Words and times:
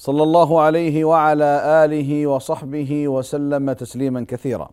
صلى 0.00 0.22
الله 0.22 0.60
عليه 0.60 1.04
وعلى 1.04 1.84
آله 1.84 2.26
وصحبه 2.26 3.08
وسلم 3.08 3.72
تسليما 3.72 4.24
كثيرا. 4.28 4.70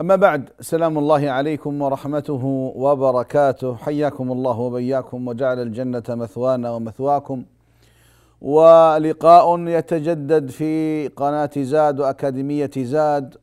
أما 0.00 0.16
بعد 0.16 0.50
سلام 0.60 0.98
الله 0.98 1.30
عليكم 1.30 1.82
ورحمته 1.82 2.44
وبركاته. 2.76 3.76
حياكم 3.76 4.32
الله 4.32 4.58
وبياكم 4.58 5.28
وجعل 5.28 5.58
الجنة 5.62 6.02
مثوانا 6.08 6.70
ومثواكم. 6.70 7.44
ولقاء 8.40 9.58
يتجدد 9.58 10.50
في 10.50 11.08
قناة 11.08 11.50
زاد 11.56 12.00
وأكاديمية 12.00 12.70
زاد 12.76 13.36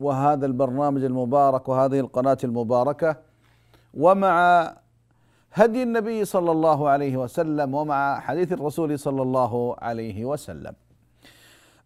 وهذا 0.00 0.46
البرنامج 0.46 1.04
المبارك 1.04 1.68
وهذه 1.68 2.00
القناة 2.00 2.38
المباركة. 2.44 3.16
ومع 3.94 4.34
هدي 5.54 5.82
النبي 5.82 6.24
صلى 6.24 6.50
الله 6.50 6.88
عليه 6.88 7.16
وسلم 7.16 7.74
ومع 7.74 8.20
حديث 8.20 8.52
الرسول 8.52 8.98
صلى 8.98 9.22
الله 9.22 9.76
عليه 9.78 10.24
وسلم. 10.24 10.74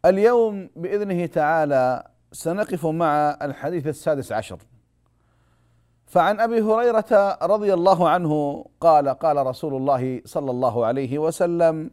اليوم 0.05 0.71
بإذنه 0.77 1.27
تعالى 1.27 2.05
سنقف 2.33 2.87
مع 2.87 3.39
الحديث 3.43 3.87
السادس 3.87 4.33
عشر. 4.33 4.59
فعن 6.07 6.41
أبي 6.41 6.61
هريرة 6.61 7.39
رضي 7.43 7.75
الله 7.75 8.09
عنه 8.09 8.65
قال 8.81 9.09
قال 9.09 9.47
رسول 9.47 9.75
الله 9.75 10.23
صلى 10.25 10.51
الله 10.51 10.87
عليه 10.87 11.19
وسلم: 11.19 11.91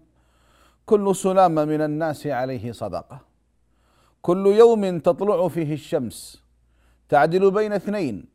كل 0.85 1.15
سلام 1.15 1.55
من 1.55 1.81
الناس 1.81 2.27
عليه 2.27 2.71
صدقة. 2.71 3.19
كل 4.21 4.47
يوم 4.47 4.99
تطلع 4.99 5.47
فيه 5.47 5.73
الشمس 5.73 6.43
تعدل 7.09 7.51
بين 7.51 7.73
اثنين 7.73 8.25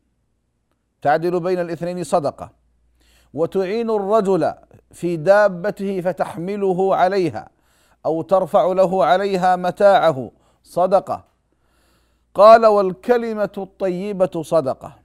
تعدل 1.01 1.39
بين 1.39 1.59
الاثنين 1.59 2.03
صدقة 2.03 2.60
وتعين 3.33 3.89
الرجل 3.89 4.53
في 4.91 5.17
دابته 5.17 6.01
فتحمله 6.01 6.95
عليها 6.95 7.49
أو 8.05 8.21
ترفع 8.21 8.65
له 8.65 9.05
عليها 9.05 9.55
متاعه 9.55 10.31
صدقة. 10.63 11.23
قال 12.33 12.65
والكلمة 12.65 13.51
الطيبة 13.57 14.43
صدقة 14.43 14.95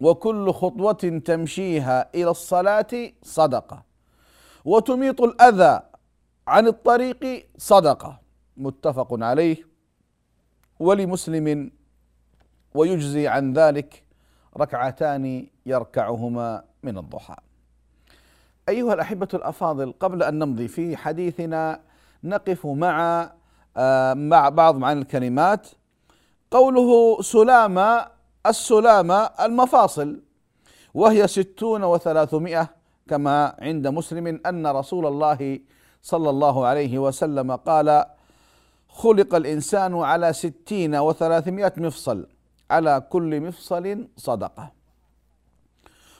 وكل 0.00 0.52
خطوة 0.52 1.20
تمشيها 1.24 2.10
إلى 2.14 2.30
الصلاة 2.30 3.12
صدقة. 3.22 3.82
وتميط 4.64 5.20
الأذى 5.20 5.80
عن 6.46 6.66
الطريق 6.66 7.46
صدقة. 7.58 8.20
متفق 8.56 9.08
عليه. 9.12 9.56
ولمسلم 10.80 11.70
ويجزي 12.74 13.28
عن 13.28 13.52
ذلك 13.52 14.02
ركعتان 14.56 15.46
يركعهما 15.66 16.62
من 16.82 16.98
الضحى. 16.98 17.36
أيها 18.68 18.94
الأحبة 18.94 19.28
الأفاضل 19.34 19.94
قبل 20.00 20.22
أن 20.22 20.38
نمضي 20.38 20.68
في 20.68 20.96
حديثنا 20.96 21.80
نقف 22.24 22.66
مع 22.66 23.30
آه، 23.76 24.14
مع 24.14 24.48
بعض 24.48 24.76
معاني 24.76 25.00
الكلمات 25.00 25.68
قوله 26.50 27.22
سلامة 27.22 28.06
السلامة 28.46 29.14
المفاصل 29.40 30.20
وهي 30.94 31.26
ستون 31.28 31.84
وثلاثمائة 31.84 32.68
كما 33.08 33.56
عند 33.58 33.86
مسلم 33.86 34.40
أن 34.46 34.66
رسول 34.66 35.06
الله 35.06 35.60
صلى 36.02 36.30
الله 36.30 36.66
عليه 36.66 36.98
وسلم 36.98 37.56
قال 37.56 38.04
خلق 38.88 39.34
الإنسان 39.34 39.94
على 39.98 40.32
ستين 40.32 40.96
وثلاثمائة 40.96 41.72
مفصل 41.76 42.26
على 42.70 43.06
كل 43.10 43.40
مفصل 43.40 44.08
صدقة. 44.16 44.72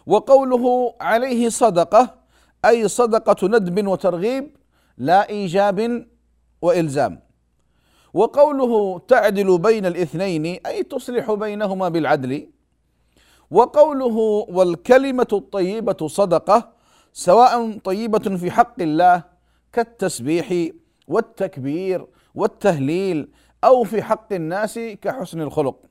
وقوله 0.06 0.94
عليه 1.00 1.48
صدقة 1.48 2.14
أي 2.64 2.88
صدقة 2.88 3.48
ندب 3.48 3.86
وترغيب 3.86 4.56
لا 4.98 5.28
إيجاب 5.28 6.06
وإلزام. 6.62 7.20
وقوله 8.14 8.98
تعدل 8.98 9.58
بين 9.58 9.86
الاثنين 9.86 10.46
أي 10.66 10.82
تصلح 10.82 11.32
بينهما 11.32 11.88
بالعدل. 11.88 12.48
وقوله 13.50 14.46
والكلمة 14.48 15.26
الطيبة 15.32 16.06
صدقة 16.06 16.72
سواء 17.12 17.78
طيبة 17.78 18.36
في 18.36 18.50
حق 18.50 18.82
الله 18.82 19.22
كالتسبيح 19.72 20.70
والتكبير 21.08 22.06
والتهليل 22.34 23.28
أو 23.64 23.84
في 23.84 24.02
حق 24.02 24.32
الناس 24.32 24.78
كحسن 24.78 25.40
الخلق. 25.40 25.89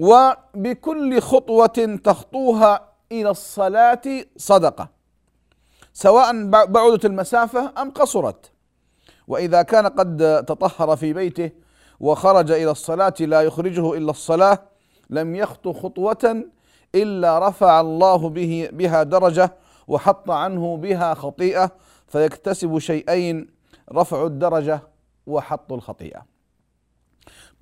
وبكل 0.00 1.20
خطوة 1.20 1.98
تخطوها 2.04 2.88
إلى 3.12 3.30
الصلاة 3.30 4.02
صدقة 4.36 4.88
سواء 5.92 6.50
بعدت 6.50 7.04
المسافة 7.04 7.72
أم 7.82 7.90
قصرت. 7.90 8.50
وإذا 9.28 9.62
كان 9.62 9.86
قد 9.86 10.44
تطهر 10.48 10.96
في 10.96 11.12
بيته 11.12 11.50
وخرج 12.00 12.50
إلى 12.50 12.70
الصلاة 12.70 13.14
لا 13.20 13.42
يخرجه 13.42 13.94
إلا 13.94 14.10
الصلاة 14.10 14.58
لم 15.10 15.36
يخطو 15.36 15.72
خطوة 15.72 16.44
إلا 16.94 17.48
رفع 17.48 17.80
الله 17.80 18.28
به 18.28 18.68
بها 18.72 19.02
درجة 19.02 19.52
وحط 19.88 20.30
عنه 20.30 20.76
بها 20.76 21.14
خطيئة 21.14 21.70
فيكتسب 22.08 22.78
شيئين 22.78 23.46
رفع 23.92 24.26
الدرجة 24.26 24.80
وحط 25.26 25.72
الخطيئة. 25.72 26.22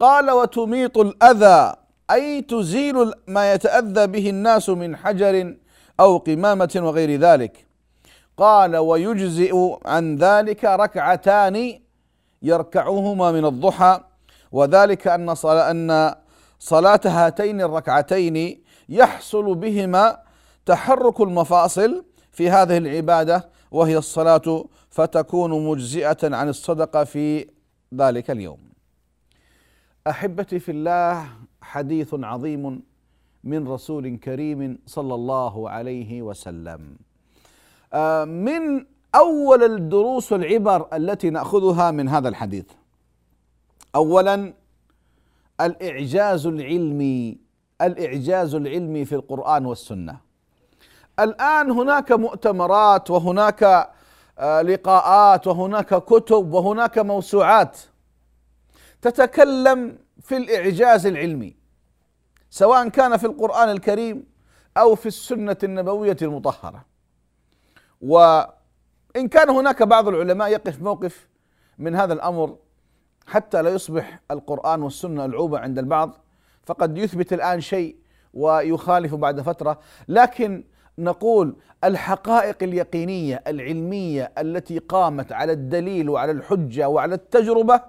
قال 0.01 0.31
وتميط 0.31 0.99
الأذى 0.99 1.75
أي 2.11 2.43
تزيل 2.43 3.13
ما 3.27 3.53
يتأذى 3.53 4.07
به 4.07 4.31
الناس 4.31 4.69
من 4.69 4.97
حجر 4.97 5.57
أو 6.01 6.17
قمامة 6.17 6.71
وغير 6.77 7.21
ذلك 7.21 7.67
قال 8.37 8.77
ويجزئ 8.77 9.77
عن 9.85 10.17
ذلك 10.17 10.65
ركعتان 10.65 11.81
يركعهما 12.43 13.33
من 13.33 13.45
الضحى 13.45 14.01
وذلك 14.53 15.07
أن 15.09 15.35
صلاة 15.35 15.71
أن 15.71 16.15
صلاة 16.59 17.01
هاتين 17.05 17.61
الركعتين 17.61 18.63
يحصل 18.89 19.55
بهما 19.55 20.19
تحرك 20.67 21.21
المفاصل 21.21 22.05
في 22.33 22.51
هذه 22.51 22.77
العبادة 22.77 23.49
وهي 23.71 23.99
الصلاة 23.99 24.65
فتكون 24.91 25.67
مجزئة 25.67 26.37
عن 26.37 26.49
الصدقة 26.49 27.05
في 27.05 27.47
ذلك 27.95 28.31
اليوم. 28.31 28.59
أحبتي 30.07 30.59
في 30.59 30.71
الله 30.73 31.27
حديث 31.69 32.15
عظيم 32.15 32.83
من 33.45 33.69
رسول 33.69 34.17
كريم 34.17 34.79
صلى 34.87 35.15
الله 35.15 35.71
عليه 35.71 36.23
وسلم. 36.23 36.97
آه، 37.93 38.25
من 38.25 38.87
أول 39.15 39.63
الدروس 39.63 40.33
والعبر 40.33 40.89
التي 40.93 41.31
نأخذها 41.31 41.91
من 41.91 42.09
هذا 42.09 42.29
الحديث. 42.29 42.67
اولا 43.95 44.55
الإعجاز 45.61 46.47
العلمي 46.47 47.39
الإعجاز 47.83 48.55
العلمي 48.55 49.05
في 49.05 49.15
القرآن 49.15 49.67
والسنة. 49.67 50.21
الآن 51.21 51.71
هناك 51.71 52.13
مؤتمرات 52.13 53.11
وهناك 53.11 53.91
آه، 54.39 54.63
لقاءات 54.63 55.47
وهناك 55.47 55.95
كتب 55.95 56.53
وهناك 56.53 56.99
موسوعات 56.99 57.79
تتكلم 59.03 59.99
في 60.23 60.37
الإعجاز 60.37 61.07
العلمي 61.07 61.58
سواء 62.51 62.89
كان 62.89 63.17
في 63.17 63.27
القرآن 63.27 63.71
الكريم 63.71 64.25
أو 64.77 64.95
في 64.95 65.07
السنة 65.07 65.57
النبوية 65.65 66.17
المطهرة. 66.23 66.85
وإن 68.01 69.29
كان 69.31 69.51
هناك 69.51 69.83
بعض 69.83 70.09
العلماء 70.09 70.49
يقف 70.49 70.83
موقف 70.83 71.29
من 71.79 71.95
هذا 71.95 72.13
الأمر 72.13 72.57
حتى 73.27 73.63
لا 73.63 73.71
يصبح 73.71 74.21
القرآن 74.31 74.83
والسنة 74.83 75.25
العوبة 75.25 75.59
عند 75.59 75.79
البعض 75.79 76.19
فقد 76.67 76.99
يثبت 76.99 77.33
الآن 77.33 77.61
شيء 77.61 77.97
ويخالف 78.35 79.15
بعد 79.15 79.41
فترة. 79.41 79.81
لكن 80.09 80.65
نقول 80.99 81.57
الحقائق 81.85 82.63
اليقينية 82.63 83.43
العلمية 83.47 84.33
التي 84.39 84.79
قامت 84.79 85.33
على 85.33 85.53
الدليل 85.53 86.11
وعلى 86.11 86.33
الحجة 86.33 86.89
وعلى 86.89 87.15
التجربة 87.15 87.81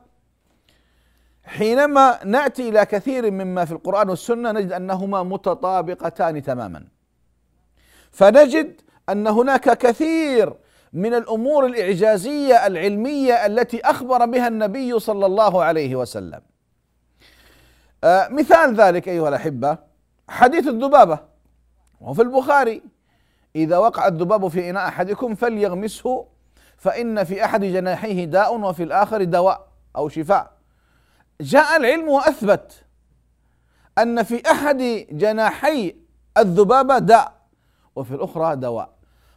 حينما 1.50 2.20
نأتي 2.26 2.70
إلى 2.70 2.86
كثير 2.86 3.32
مما 3.32 3.66
في 3.66 3.72
القرآن 3.72 4.10
والسنة 4.10 4.52
نجد 4.52 4.72
أنهما 4.72 5.24
متطابقتان 5.24 6.44
تماما. 6.44 6.88
فنجد 8.12 8.82
أن 9.10 9.28
هناك 9.28 9.78
كثير 9.78 10.54
من 10.94 11.14
الأمور 11.14 11.66
الإعجازية 11.66 12.68
العلمية 12.68 13.46
التي 13.46 13.82
أخبر 13.82 14.26
بها 14.26 14.48
النبي 14.48 15.00
صلى 15.00 15.26
الله 15.26 15.64
عليه 15.64 15.96
وسلم. 15.96 16.42
آه 18.04 18.28
مثال 18.28 18.76
ذلك 18.76 19.10
أيها 19.10 19.30
الأحبة 19.30 19.78
حديث 20.30 20.68
الذبابة 20.68 21.20
وفي 22.02 22.22
البخاري. 22.22 22.82
إذا 23.56 23.78
وقع 23.78 24.08
الذباب 24.08 24.48
في 24.48 24.70
إناء 24.70 24.88
أحدكم 24.88 25.36
فليغمسه 25.36 26.26
فإن 26.78 27.24
في 27.24 27.46
أحد 27.46 27.64
جناحيه 27.64 28.26
داء 28.26 28.60
وفي 28.60 28.84
الآخر 28.84 29.24
دواء 29.24 29.68
أو 29.96 30.10
شفاء. 30.10 30.59
جاء 31.42 31.78
العلم 31.78 32.10
وأثبت 32.10 32.84
أن 33.98 34.24
في 34.24 34.52
أحد 34.52 35.08
جناحي 35.12 35.96
الذبابة 36.38 36.98
داء 36.98 37.40
وفي 37.96 38.16
الأخرى 38.16 38.56
دواء. 38.56 38.90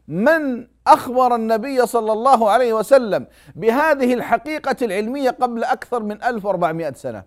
من 0.08 0.68
أخبر 0.86 1.34
النبي 1.34 1.86
صلى 1.86 2.12
الله 2.12 2.50
عليه 2.50 2.72
وسلم 2.72 3.26
بهذه 3.54 4.14
الحقيقة 4.14 4.76
العلمية 4.82 5.30
قبل 5.30 5.64
أكثر 5.64 6.02
من 6.02 6.22
1400 6.22 6.92
سنة؟ 6.92 7.24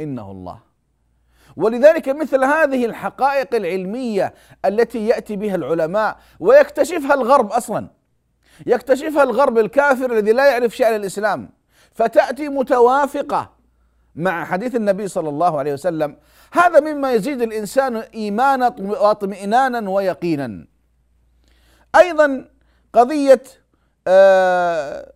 إنه 0.00 0.30
الله. 0.30 0.60
ولذلك 1.56 2.08
مثل 2.08 2.44
هذه 2.44 2.84
الحقائق 2.84 3.54
العلمية 3.54 4.34
التي 4.64 5.06
يأتي 5.06 5.36
بها 5.36 5.54
العلماء 5.54 6.18
ويكتشفها 6.40 7.14
الغرب 7.14 7.52
أصلا. 7.52 7.90
يكتشفها 8.66 9.22
الغرب 9.22 9.58
الكافر 9.58 10.12
الذي 10.12 10.32
لا 10.32 10.50
يعرف 10.50 10.76
شأن 10.76 10.94
الإسلام. 10.94 11.59
فتأتي 12.00 12.48
متوافقة 12.48 13.50
مع 14.14 14.44
حديث 14.44 14.74
النبي 14.74 15.08
صلى 15.08 15.28
الله 15.28 15.58
عليه 15.58 15.72
وسلم. 15.72 16.16
هذا 16.52 16.80
مما 16.80 17.12
يزيد 17.12 17.42
الإنسان 17.42 17.96
إيمانا 17.96 18.74
واطمئنانا 18.78 19.90
ويقينا. 19.90 20.66
أيضا 21.96 22.48
قضية 22.92 23.42
آه، 24.06 25.12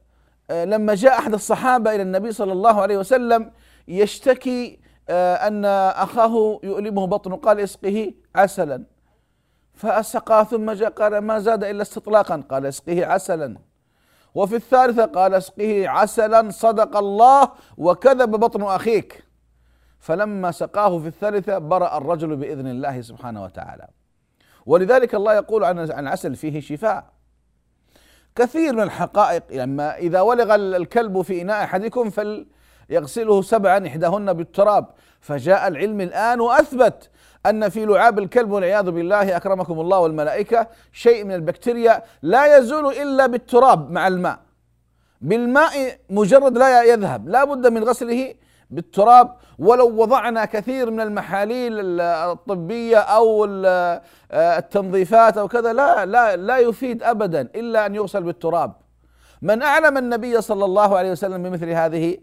آه، 0.50 0.64
لما 0.64 0.94
جاء 0.94 1.18
أحد 1.18 1.34
الصحابة 1.34 1.94
إلى 1.94 2.02
النبي 2.02 2.32
صلى 2.32 2.52
الله 2.52 2.82
عليه 2.82 2.98
وسلم 2.98 3.50
يشتكي 3.88 4.78
آه، 5.08 5.34
أن 5.34 5.64
أخاه 6.04 6.60
يؤلمه 6.62 7.06
بطنه 7.06 7.36
قال 7.36 7.60
اسقه 7.60 8.12
عسلا. 8.36 8.84
فأسقى 9.74 10.46
ثم 10.50 10.70
جاء 10.70 10.90
قال 10.90 11.18
ما 11.18 11.38
زاد 11.38 11.64
إلا 11.64 11.82
استطلاقا. 11.82 12.42
قال 12.50 12.66
اسقه 12.66 13.06
عسلا. 13.06 13.56
وفي 14.34 14.56
الثالثة 14.56 15.04
قال 15.04 15.34
اسقه 15.34 15.88
عسلا 15.88 16.50
صدق 16.50 16.96
الله 16.96 17.48
وكذب 17.76 18.30
بطن 18.30 18.62
أخيك. 18.62 19.24
فلما 19.98 20.50
سقاه 20.50 20.98
في 20.98 21.06
الثالثة 21.06 21.58
برأ 21.58 21.98
الرجل 21.98 22.36
بإذن 22.36 22.66
الله 22.66 23.00
سبحانه 23.00 23.44
وتعالى. 23.44 23.88
ولذلك 24.66 25.14
الله 25.14 25.34
يقول 25.34 25.64
عن 25.64 25.78
العسل 25.78 26.36
فيه 26.36 26.60
شفاء. 26.60 27.04
كثير 28.36 28.72
من 28.72 28.82
الحقائق 28.82 29.42
لما 29.50 29.96
إذا 29.96 30.20
ولغ 30.20 30.54
الكلب 30.54 31.22
في 31.22 31.42
إناء 31.42 31.64
أحدكم 31.64 32.10
فليغسله 32.10 33.42
سبعا 33.42 33.86
إحداهن 33.86 34.32
بالتراب. 34.32 34.86
فجاء 35.20 35.68
العلم 35.68 36.00
الآن 36.00 36.40
وأثبت 36.40 37.10
أن 37.46 37.68
في 37.68 37.84
لعاب 37.84 38.18
الكلب 38.18 38.50
والعياذ 38.50 38.90
بالله 38.90 39.36
أكرمكم 39.36 39.80
الله 39.80 39.98
والملائكة 39.98 40.66
شيء 40.92 41.24
من 41.24 41.34
البكتيريا 41.34 42.02
لا 42.22 42.56
يزول 42.56 42.86
إلا 42.86 43.26
بالتراب 43.26 43.90
مع 43.90 44.08
الماء. 44.08 44.38
بالماء 45.20 45.98
مجرد 46.10 46.58
لا 46.58 46.82
يذهب 46.82 47.28
لا 47.28 47.44
بد 47.44 47.66
من 47.66 47.84
غسله 47.84 48.34
بالتراب. 48.70 49.36
ولو 49.58 50.02
وضعنا 50.02 50.44
كثير 50.44 50.90
من 50.90 51.00
المحاليل 51.00 52.00
الطبية 52.00 52.98
أو 52.98 53.46
التنظيفات 54.32 55.38
أو 55.38 55.48
كذا 55.48 55.72
لا 55.72 56.06
لا 56.06 56.36
لا 56.36 56.58
يفيد 56.58 57.02
أبدا 57.02 57.40
إلا 57.40 57.86
أن 57.86 57.94
يغسل 57.94 58.22
بالتراب. 58.22 58.72
من 59.42 59.62
أعلم 59.62 59.98
النبي 59.98 60.40
صلى 60.40 60.64
الله 60.64 60.98
عليه 60.98 61.10
وسلم 61.10 61.42
بمثل 61.42 61.68
هذه 61.68 62.18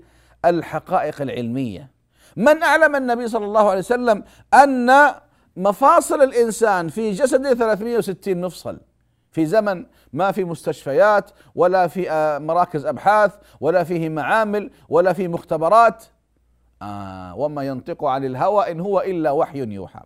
الحقائق 0.46 1.22
العلمية. 1.22 2.01
من 2.36 2.64
أعلم 2.64 2.96
النبي 2.96 3.28
صلى 3.28 3.46
الله 3.46 3.70
عليه 3.70 3.80
وسلم 3.80 4.24
أن 4.54 5.12
مفاصل 5.58 6.22
الإنسان 6.22 6.88
في 6.88 7.12
جسده 7.12 7.54
360 7.54 8.42
مفصل. 8.42 8.78
في 9.32 9.46
زمن 9.46 9.86
ما 10.14 10.32
في 10.32 10.44
مستشفيات 10.44 11.32
ولا 11.56 11.88
في 11.88 12.12
آه، 12.12 12.38
مراكز 12.40 12.86
أبحاث 12.86 13.32
ولا 13.62 13.84
فيه 13.84 14.10
معامل 14.10 14.72
ولا 14.90 15.14
في 15.14 15.28
مختبرات. 15.28 16.04
آه 16.82 17.36
وما 17.38 17.64
ينطق 17.64 18.04
عن 18.06 18.26
الهوى 18.26 18.72
إن 18.72 18.80
هو 18.80 19.02
إلا 19.02 19.32
وحي 19.32 19.58
يوحى. 19.60 20.00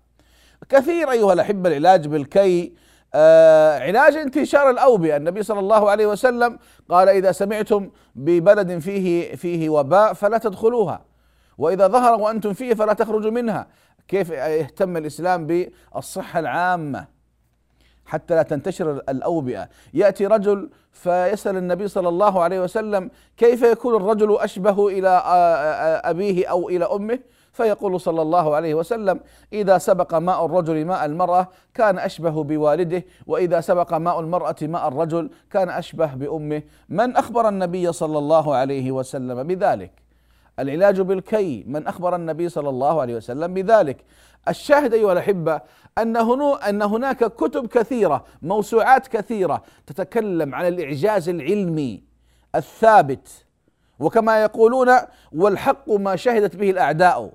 كثير 0.70 1.12
أيها 1.12 1.34
الأحبة 1.34 1.70
العلاج 1.70 2.08
بالكي 2.08 2.74
آه 3.14 3.80
علاج 3.80 4.16
انتشار 4.16 4.70
الأوبئة. 4.70 5.18
النبي 5.18 5.44
صلى 5.44 5.60
الله 5.60 5.90
عليه 5.90 6.06
وسلم 6.06 6.60
قال 6.90 7.10
إذا 7.10 7.32
سمعتم 7.32 7.90
ببلد 8.16 8.80
فيه 8.80 9.36
فيه 9.36 9.70
وباء 9.70 10.14
فلا 10.14 10.38
تدخلوها. 10.38 11.15
وإذا 11.58 11.88
ظهر 11.88 12.22
وأنتم 12.22 12.54
فيه 12.54 12.74
فلا 12.74 12.94
تخرجوا 12.94 13.32
منها. 13.32 13.68
كيف 14.08 14.30
يهتم 14.30 14.98
الإسلام 14.98 15.48
بالصحة 15.48 16.40
العامة؟ 16.40 17.08
حتى 18.06 18.36
لا 18.36 18.42
تنتشر 18.44 18.92
الأوبئة. 19.10 19.70
يأتي 19.94 20.28
رجل 20.28 20.70
فيسأل 20.92 21.58
النبي 21.58 21.88
صلى 21.88 22.10
الله 22.10 22.44
عليه 22.44 22.64
وسلم 22.64 23.12
كيف 23.38 23.62
يكون 23.62 23.96
الرجل 23.96 24.38
أشبه 24.40 24.88
إلى 24.88 25.10
أبيه 26.06 26.48
أو 26.48 26.70
إلى 26.70 26.86
أمه؟ 26.86 27.20
فيقول 27.54 28.02
صلى 28.02 28.22
الله 28.22 28.56
عليه 28.56 28.74
وسلم 28.74 29.20
إذا 29.54 29.78
سبق 29.78 30.14
ماء 30.14 30.46
الرجل 30.46 30.86
ماء 30.86 31.06
المرأة 31.06 31.48
كان 31.74 32.00
أشبه 32.00 32.44
بوالده 32.44 33.04
وإذا 33.28 33.62
سبق 33.62 33.94
ماء 33.94 34.20
المرأة 34.20 34.56
ماء 34.62 34.88
الرجل 34.88 35.30
كان 35.52 35.70
أشبه 35.70 36.06
بأمه. 36.06 36.64
من 36.90 37.16
أخبر 37.16 37.50
النبي 37.50 37.92
صلى 37.92 38.18
الله 38.18 38.56
عليه 38.56 38.92
وسلم 38.92 39.44
بذلك؟ 39.44 40.05
العلاج 40.60 41.02
بالكي 41.02 41.64
من 41.68 41.88
أخبر 41.88 42.16
النبي 42.16 42.50
صلى 42.50 42.70
الله 42.70 43.02
عليه 43.02 43.16
وسلم 43.16 43.54
بذلك. 43.54 43.98
الشاهد 44.48 44.94
أيها 44.94 45.14
الأحبة 45.14 45.62
أن 45.98 46.18
أن 46.70 46.82
هناك 46.82 47.24
كتب 47.24 47.68
كثيرة 47.68 48.26
موسوعات 48.42 49.08
كثيرة 49.08 49.64
تتكلم 49.88 50.56
عن 50.56 50.68
الإعجاز 50.68 51.30
العلمي 51.30 52.04
الثابت. 52.56 53.46
وكما 54.00 54.42
يقولون 54.42 54.90
والحق 55.32 55.92
ما 55.92 56.16
شهدت 56.16 56.56
به 56.56 56.70
الأعداء. 56.70 57.34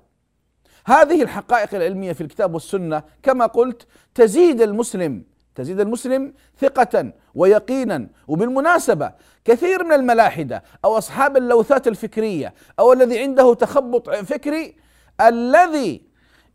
هذه 0.85 1.23
الحقائق 1.23 1.75
العلمية 1.75 2.13
في 2.13 2.21
الكتاب 2.21 2.53
والسنة 2.53 3.03
كما 3.23 3.45
قلت 3.45 3.87
تزيد 4.15 4.61
المسلم. 4.61 5.30
تزيد 5.55 5.79
المسلم 5.79 6.33
ثقة 6.59 7.13
ويقينا. 7.35 8.07
وبالمناسبة 8.27 9.11
كثير 9.45 9.83
من 9.83 9.93
الملاحدة 9.93 10.63
أو 10.85 10.97
أصحاب 10.97 11.37
اللوثات 11.37 11.87
الفكرية 11.87 12.53
أو 12.79 12.93
الذي 12.93 13.19
عنده 13.19 13.53
تخبط 13.53 14.09
فكري 14.09 14.75
الذي 15.21 16.11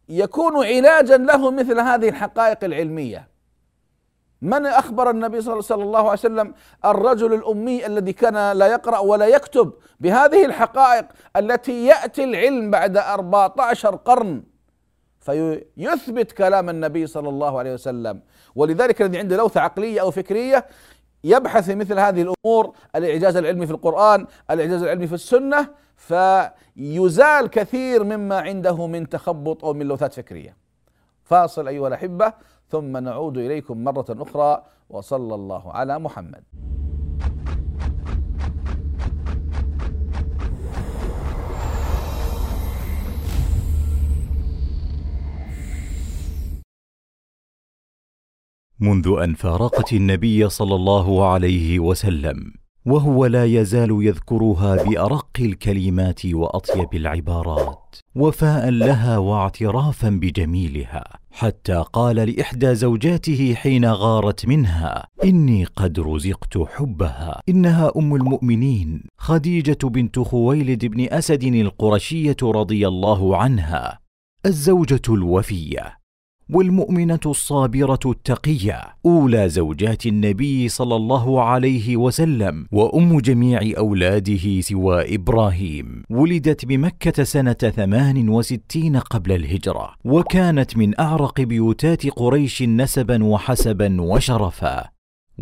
يكون 0.08 0.66
علاجا 0.66 1.16
له 1.16 1.50
مثل 1.50 1.80
هذه 1.80 2.08
الحقائق 2.08 2.64
العلمية. 2.64 3.28
من 4.42 4.66
أخبر 4.66 5.10
النبي 5.10 5.40
صلى 5.40 5.82
الله 5.82 5.98
عليه 5.98 6.10
وسلم 6.10 6.54
الرجل 6.84 7.34
الأمي 7.34 7.86
الذي 7.86 8.12
كان 8.12 8.52
لا 8.52 8.66
يقرأ 8.66 8.98
ولا 8.98 9.26
يكتب 9.26 9.72
بهذه 10.00 10.44
الحقائق 10.44 11.04
التي 11.36 11.86
يأتي 11.86 12.24
العلم 12.24 12.70
بعد 12.70 12.96
14 12.96 13.96
قرن 13.96 14.42
فيثبت 15.20 16.32
كلام 16.32 16.70
النبي 16.70 17.06
صلى 17.06 17.28
الله 17.28 17.58
عليه 17.58 17.74
وسلم. 17.74 18.20
ولذلك 18.56 19.02
الذي 19.02 19.18
عنده 19.18 19.36
لوثة 19.36 19.60
عقلية 19.60 20.00
أو 20.00 20.10
فكرية 20.10 20.66
يبحث 21.24 21.64
في 21.64 21.74
مثل 21.74 21.98
هذه 21.98 22.22
الأمور 22.22 22.74
الإعجاز 22.96 23.36
العلمي 23.36 23.66
في 23.66 23.72
القرآن 23.72 24.26
الإعجاز 24.50 24.82
العلمي 24.82 25.06
في 25.06 25.14
السنة 25.14 25.68
فيزال 25.96 27.46
كثير 27.46 28.04
مما 28.04 28.40
عنده 28.40 28.86
من 28.86 29.08
تخبط 29.08 29.64
أو 29.64 29.72
من 29.72 29.86
لوثات 29.86 30.14
فكرية. 30.14 30.56
فاصل 31.22 31.68
أيها 31.68 31.88
الأحبة 31.88 32.32
ثم 32.68 32.96
نعود 32.96 33.38
إليكم 33.38 33.84
مرة 33.84 34.06
أخرى 34.10 34.62
وصلى 34.90 35.34
الله 35.34 35.72
على 35.72 35.98
محمد. 35.98 36.44
منذ 48.80 49.16
أن 49.24 49.34
فارقت 49.34 49.92
النبي 49.92 50.48
صلى 50.48 50.74
الله 50.74 51.26
عليه 51.26 51.78
وسلم 51.78 52.52
وهو 52.86 53.26
لا 53.26 53.44
يزال 53.44 53.98
يذكرها 54.00 54.84
بأرق 54.84 55.30
الكلمات 55.40 56.26
وأطيب 56.26 56.94
العبارات 56.94 57.96
وفاء 58.14 58.70
لها 58.70 59.18
واعترافا 59.18 60.08
بجميلها 60.08 61.04
حتى 61.30 61.84
قال 61.92 62.16
لإحدى 62.16 62.74
زوجاته 62.74 63.54
حين 63.54 63.84
غارت 63.84 64.46
منها 64.46 65.06
إني 65.24 65.64
قد 65.64 66.00
رزقت 66.00 66.58
حبها. 66.58 67.40
إنها 67.48 67.92
أم 67.96 68.14
المؤمنين 68.14 69.02
خديجة 69.18 69.78
بنت 69.84 70.18
خويلد 70.18 70.86
بن 70.86 71.08
أسد 71.10 71.44
القرشية 71.44 72.36
رضي 72.42 72.88
الله 72.88 73.36
عنها 73.36 73.98
الزوجة 74.46 75.02
الوفية. 75.08 75.98
والمؤمنة 76.50 77.20
الصابرة 77.26 78.00
التقية 78.06 78.82
أولى 79.06 79.48
زوجات 79.48 80.06
النبي 80.06 80.68
صلى 80.68 80.96
الله 80.96 81.42
عليه 81.42 81.96
وسلم 81.96 82.66
وأم 82.72 83.20
جميع 83.20 83.60
أولاده 83.78 84.60
سوى 84.60 85.14
إبراهيم. 85.14 86.02
ولدت 86.10 86.64
بمكة 86.64 87.24
سنة 87.24 87.52
ثمان 87.52 88.28
وستين 88.28 88.96
قبل 88.96 89.32
الهجرة 89.32 89.94
وكانت 90.04 90.76
من 90.76 91.00
أعرق 91.00 91.40
بيوتات 91.40 92.06
قريش 92.06 92.62
نسبا 92.62 93.24
وحسبا 93.24 94.02
وشرفا. 94.02 94.84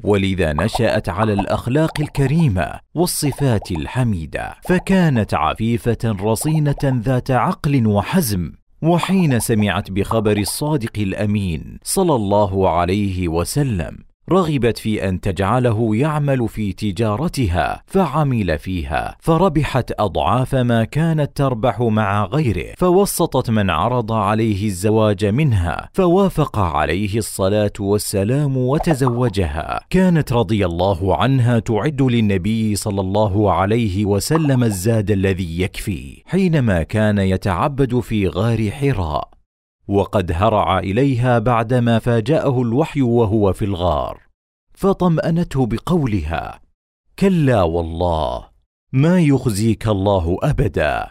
ولذا 0.05 0.53
نشأت 0.53 1.09
على 1.09 1.33
الأخلاق 1.33 2.01
الكريمة 2.01 2.81
والصفات 2.95 3.71
الحميدة 3.71 4.55
فكانت 4.69 5.35
عفيفة 5.35 5.99
رصينة 6.05 6.83
ذات 6.85 7.31
عقل 7.31 7.87
وحزم 7.87 8.53
وحين 8.85 9.41
سمعت 9.41 9.91
بخبر 9.91 10.37
الصادق 10.37 10.99
الأمين 10.99 11.79
صلى 11.83 12.15
الله 12.15 12.69
عليه 12.71 13.29
وسلم. 13.29 14.14
رغبت 14.33 14.79
في 14.79 15.09
أن 15.09 15.21
تجعله 15.21 15.97
يعمل 15.97 16.49
في 16.49 16.73
تجارتها 16.73 17.83
فعمل 17.87 18.59
فيها 18.59 19.17
فربحت 19.21 19.93
أضعاف 19.99 20.55
ما 20.55 20.85
كانت 20.85 21.37
تربح 21.37 21.81
مع 21.81 22.25
غيره 22.25 22.75
فوسطت 22.79 23.51
من 23.51 23.71
عرض 23.71 24.13
عليه 24.13 24.67
الزواج 24.67 25.25
منها 25.25 25.89
فوافق 25.93 26.59
عليه 26.59 27.19
الصلاة 27.19 27.73
والسلام 27.81 28.57
وتزوجها. 28.57 29.81
كانت 29.91 30.33
رضي 30.33 30.67
الله 30.67 31.17
عنها 31.17 31.59
تعد 31.59 32.03
للنبي 32.03 32.77
صلى 32.77 33.01
الله 33.01 33.53
عليه 33.53 34.05
وسلم 34.05 34.65
الزاد 34.65 35.11
الذي 35.11 35.61
يكفي 35.61 36.23
حينما 36.27 36.83
كان 36.83 37.19
يتعبد 37.19 38.01
في 38.01 38.29
غار 38.29 38.71
حراء. 38.71 39.34
وقد 39.89 40.33
هرع 40.33 40.79
إليها 40.79 41.39
بعدما 41.39 41.99
فاجأه 41.99 42.63
الوحي 42.63 43.03
وهو 43.03 43.53
في 43.53 43.65
الغار 43.65 44.21
فطمأنته 44.75 45.67
بقولها 45.67 46.61
كلا 47.19 47.63
والله 47.63 48.45
ما 48.93 49.21
يخزيك 49.21 49.89
الله 49.89 50.39
أبدا. 50.43 51.07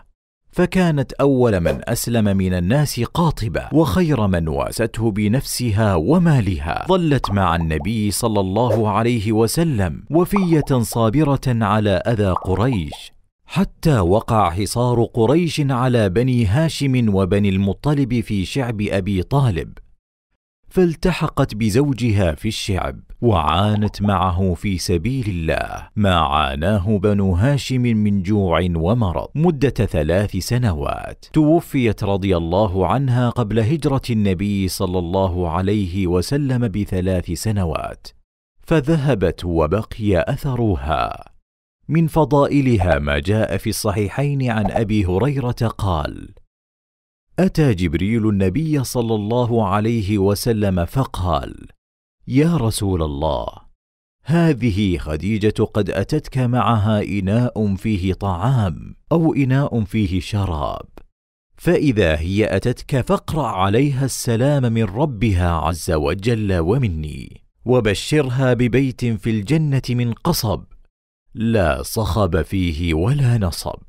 فكانت 0.52 1.14
أول 1.14 1.60
من 1.60 1.90
أسلم 1.90 2.38
من 2.38 2.54
الناس 2.54 3.00
قاطبة 3.00 3.70
وخير 3.74 4.28
من 4.28 4.48
واسته 4.48 5.12
بنفسها 5.12 5.96
ومالها. 5.96 6.86
ظلت 6.88 7.32
مع 7.32 7.56
النبي 7.56 8.12
صلى 8.12 8.40
الله 8.40 8.90
عليه 8.90 9.32
وسلم 9.32 10.04
وفية 10.12 10.80
صابرة 10.82 11.42
على 11.48 11.90
أذى 11.90 12.32
قريش. 12.32 13.13
حتى 13.54 14.00
وقع 14.00 14.50
حصار 14.50 15.04
قريش 15.04 15.62
على 15.70 16.10
بني 16.10 16.46
هاشم 16.46 17.16
وبني 17.16 17.50
المطلب 17.50 18.20
في 18.20 18.46
شعب 18.46 18.82
أبي 18.82 19.24
طالب 19.24 19.78
فالتحقت 20.70 21.56
بزوجها 21.56 22.36
في 22.36 22.48
الشعب 22.48 23.00
وعانت 23.22 24.02
معه 24.02 24.54
في 24.54 24.78
سبيل 24.78 25.30
الله. 25.30 25.88
ما 25.96 26.16
عاناه 26.16 26.98
بنو 26.98 27.34
هاشم 27.34 27.82
من 27.82 28.24
جوع 28.24 28.68
ومرض 28.76 29.28
مدة 29.36 29.70
ثلاث 29.70 30.38
سنوات. 30.38 31.26
توفيت 31.34 32.04
رضي 32.04 32.38
الله 32.38 32.88
عنها 32.88 33.30
قبل 33.30 33.60
هجرة 33.60 34.02
النبي 34.10 34.68
صلى 34.68 35.00
الله 35.00 35.50
عليه 35.50 36.08
وسلم 36.08 36.68
بثلاث 36.68 37.32
سنوات 37.32 38.08
فذهبت 38.62 39.46
وبقي 39.46 40.26
أثرها. 40.28 41.33
من 41.88 42.08
فضائلها 42.08 43.00
ما 43.00 43.20
جاء 43.20 43.58
في 43.58 43.70
الصحيحين 43.70 44.52
عن 44.52 44.72
أبي 44.72 45.06
هريرة 45.06 45.68
قال 45.78 46.34
أتى 47.40 47.74
جبريل 47.74 48.30
النبي 48.30 48.84
صلى 48.84 49.16
الله 49.16 49.68
عليه 49.68 50.18
وسلم 50.18 50.86
فقال 50.86 51.68
يا 52.28 52.58
رسول 52.58 53.04
الله 53.04 53.48
هذه 54.26 54.98
خديجة 54.98 55.64
قد 55.64 55.90
أتتك 55.90 56.38
معها 56.38 57.04
إناء 57.04 57.76
فيه 57.76 58.14
طعام 58.14 58.96
أو 59.12 59.34
إناء 59.34 59.84
فيه 59.84 60.20
شراب 60.20 60.86
فإذا 61.56 62.16
هي 62.16 62.56
أتتك 62.56 63.02
فاقرأ 63.02 63.48
عليها 63.48 64.06
السلام 64.06 64.74
من 64.74 64.84
ربها 64.84 65.52
عز 65.52 65.92
وجل 65.92 66.60
ومني 66.60 67.42
وبشرها 67.66 68.54
ببيت 68.54 69.06
في 69.06 69.30
الجنة 69.30 69.82
من 69.90 70.14
قصب 70.14 70.64
لا 71.36 71.84
صخب 71.84 72.42
فيه 72.42 72.94
ولا 72.94 73.38
نصب. 73.38 73.80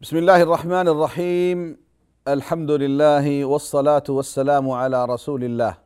بسم 0.00 0.16
الله 0.16 0.42
الرحمن 0.42 0.88
الرحيم 0.88 1.76
الحمد 2.28 2.70
لله 2.70 3.44
والصلاه 3.44 4.02
والسلام 4.08 4.70
على 4.70 5.04
رسول 5.04 5.44
الله 5.44 5.78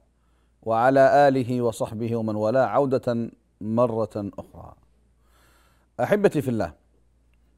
وعلى 0.62 1.28
اله 1.28 1.62
وصحبه 1.62 2.16
ومن 2.16 2.34
والاه 2.34 2.66
عوده 2.66 3.30
مره 3.60 4.30
أخرى 4.38 4.87
أحبتي 6.00 6.42
في 6.42 6.48
الله 6.48 6.72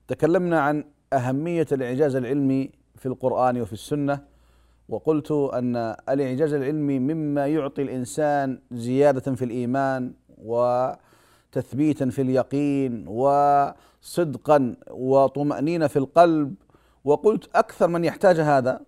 تكلمنا 0.09 0.61
عن 0.61 0.85
أهمية 1.12 1.66
الإعجاز 1.73 2.16
العلمي 2.16 2.70
في 2.97 3.06
القرآن 3.06 3.61
وفي 3.61 3.73
السنة 3.73 4.20
وقلت 4.88 5.30
أن 5.30 5.76
الإعجاز 6.09 6.52
العلمي 6.52 6.99
مما 6.99 7.47
يعطي 7.47 7.82
الإنسان 7.82 8.59
زيادة 8.73 9.35
في 9.35 9.44
الإيمان 9.44 10.12
وتثبيتا 10.38 12.11
في 12.11 12.23
اليقين 12.23 13.09
وصدقا 13.09 14.76
وطمأنينة 14.90 15.87
في 15.87 15.99
القلب 15.99 16.54
وقلت 17.04 17.56
أكثر 17.56 17.88
من 17.88 18.04
يحتاج 18.04 18.40
هذا 18.40 18.80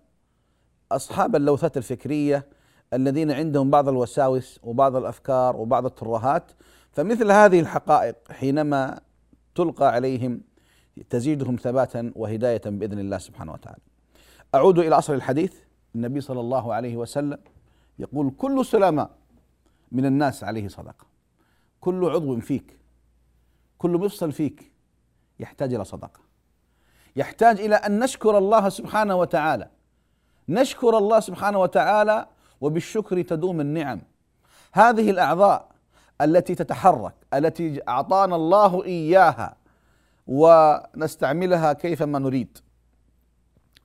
أصحاب 0.93 1.37
اللوثات 1.37 1.77
الفكرية 1.77 2.47
الذين 2.93 3.31
عندهم 3.31 3.71
بعض 3.71 3.89
الوساوس 3.89 4.61
وبعض 4.63 4.97
الأفكار 4.97 5.57
وبعض 5.57 5.87
الترهات 5.87 6.53
فمثل 6.93 7.31
هذه 7.31 7.61
الحقائق 7.61 8.17
حينما 8.31 9.01
تلقى 9.55 9.93
عليهم 9.93 10.41
تزيدهم 11.11 11.57
ثباتا 11.57 12.13
وهداية 12.17 12.63
بإذن 12.65 12.99
الله 12.99 13.19
سبحانه 13.19 13.53
وتعالى. 13.53 13.81
أعود 14.55 14.79
إلى 14.79 14.99
أصل 14.99 15.15
الحديث. 15.15 15.55
النبي 15.95 16.21
صلى 16.21 16.41
الله 16.41 16.75
عليه 16.75 16.97
وسلم 16.97 17.39
يقول 17.99 18.31
كل 18.39 18.65
سلامة 18.65 19.09
من 19.93 20.07
الناس 20.07 20.45
عليه 20.45 20.69
صدقة. 20.69 21.07
كل 21.81 22.05
عضو 22.05 22.41
فيك 22.41 22.79
كل 23.79 23.91
مفصل 23.91 24.33
فيك 24.33 24.73
يحتاج 25.41 25.75
إلى 25.75 25.85
صدقة. 25.85 26.21
يحتاج 27.17 27.61
إلى 27.61 27.75
أن 27.75 27.99
نشكر 27.99 28.39
الله 28.39 28.69
سبحانه 28.69 29.17
وتعالى. 29.17 29.69
نشكر 30.49 30.99
الله 30.99 31.21
سبحانه 31.21 31.59
وتعالى 31.59 32.27
وبالشكر 32.61 33.23
تدوم 33.23 33.61
النعم. 33.61 34.01
هذه 34.73 35.11
الأعضاء 35.11 35.72
التي 36.23 36.55
تتحرك 36.55 37.15
التي 37.35 37.81
أعطانا 37.89 38.37
الله 38.37 38.85
إياها 38.85 39.57
ونستعملها 40.27 41.73
كيفما 41.73 42.19
نريد. 42.19 42.59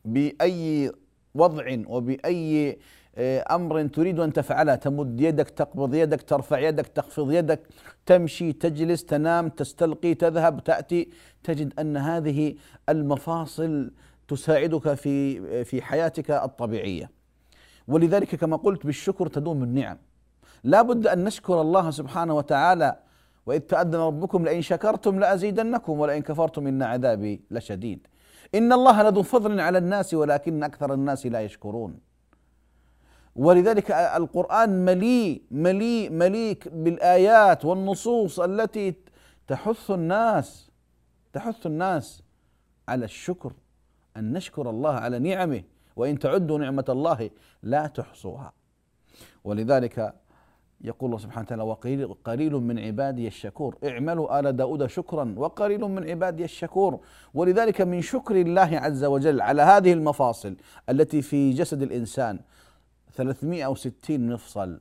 بأي 0.05 0.91
وضع 1.35 1.77
وبأي 1.87 2.77
آه، 3.19 3.55
أمر 3.55 3.87
تريد 3.87 4.19
أن 4.19 4.33
تفعله 4.33 4.75
تمد 4.75 5.21
يدك 5.21 5.49
تقبض 5.49 5.95
يدك 5.95 6.21
ترفع 6.21 6.59
يدك 6.59 6.87
تخفض 6.87 7.31
يدك 7.31 7.67
تمشي 8.05 8.53
تجلس 8.53 9.05
تنام 9.05 9.49
تستلقي 9.49 10.13
تذهب 10.13 10.63
تأتي 10.63 11.09
تجد 11.43 11.79
أن 11.79 11.97
هذه 11.97 12.55
المفاصل 12.89 13.91
تساعدك 14.27 14.93
في 14.93 15.63
في 15.63 15.81
حياتك 15.81 16.31
الطبيعية. 16.31 17.11
ولذلك 17.87 18.35
كما 18.35 18.57
قلت 18.57 18.85
بالشكر 18.85 19.27
تدوم 19.27 19.63
النعم. 19.63 19.97
لا 20.63 20.81
بد 20.81 21.07
أن 21.07 21.23
نشكر 21.23 21.61
الله 21.61 21.91
سبحانه 21.91 22.33
وتعالى 22.33 22.99
وإذ 23.45 23.59
تأذن 23.59 23.95
ربكم 23.95 24.45
لئن 24.45 24.61
شكرتم 24.61 25.19
لأزيدنكم 25.19 25.99
ولئن 25.99 26.21
كفرتم 26.21 26.67
إن 26.67 26.83
عذابي 26.83 27.41
لشديد. 27.51 28.07
إن 28.55 28.73
الله 28.73 29.03
لذو 29.03 29.23
فضل 29.23 29.59
على 29.59 29.77
الناس 29.77 30.13
ولكن 30.13 30.63
أكثر 30.63 30.93
الناس 30.93 31.25
لا 31.25 31.41
يشكرون. 31.41 31.99
ولذلك 33.35 33.91
القرآن 33.91 34.85
مليء 34.85 35.43
مليء 35.51 36.11
مليء 36.11 36.57
بالآيات 36.65 37.65
والنصوص 37.65 38.39
التي 38.39 38.95
تحث 39.47 39.91
الناس 39.91 40.71
تحث 41.33 41.65
الناس 41.65 42.23
على 42.87 43.05
الشكر 43.05 43.53
أن 44.17 44.33
نشكر 44.33 44.69
الله 44.69 44.93
على 44.93 45.19
نعمه 45.19 45.63
وإن 45.95 46.19
تعدوا 46.19 46.59
نعمة 46.59 46.85
الله 46.89 47.29
لا 47.63 47.87
تحصوها. 47.87 48.53
ولذلك 49.43 50.13
يقول 50.81 51.09
الله 51.09 51.21
سبحانه 51.21 51.45
وتعالى 51.45 51.63
وقليل 51.63 52.13
قليل 52.13 52.53
من 52.53 52.79
عبادي 52.79 53.27
الشكور. 53.27 53.77
اعملوا 53.83 54.39
آل 54.39 54.55
داود 54.55 54.85
شكرا 54.85 55.33
وقليل 55.37 55.81
من 55.81 56.09
عبادي 56.09 56.43
الشكور. 56.43 56.99
ولذلك 57.33 57.81
من 57.81 58.01
شكر 58.01 58.41
الله 58.41 58.79
عز 58.79 59.03
وجل 59.03 59.41
على 59.41 59.61
هذه 59.61 59.93
المفاصل 59.93 60.55
التي 60.89 61.21
في 61.21 61.51
جسد 61.51 61.81
الإنسان 61.81 62.39
360 63.13 64.33
مفصل. 64.33 64.79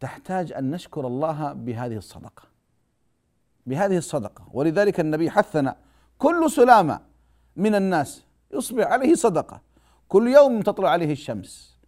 تحتاج 0.00 0.52
أن 0.52 0.70
نشكر 0.70 1.06
الله 1.06 1.52
بهذه 1.52 1.96
الصدقة. 1.96 2.42
بهذه 3.66 3.96
الصدقة. 3.96 4.48
ولذلك 4.52 5.00
النبي 5.00 5.30
حثنا 5.30 5.76
كل 6.18 6.50
سلامة 6.50 7.00
من 7.56 7.74
الناس 7.74 8.24
يصبح 8.54 8.86
عليه 8.86 9.14
صدقة. 9.14 9.60
كل 10.08 10.28
يوم 10.28 10.62
تطلع 10.62 10.90
عليه 10.90 11.12
الشمس. 11.12 11.78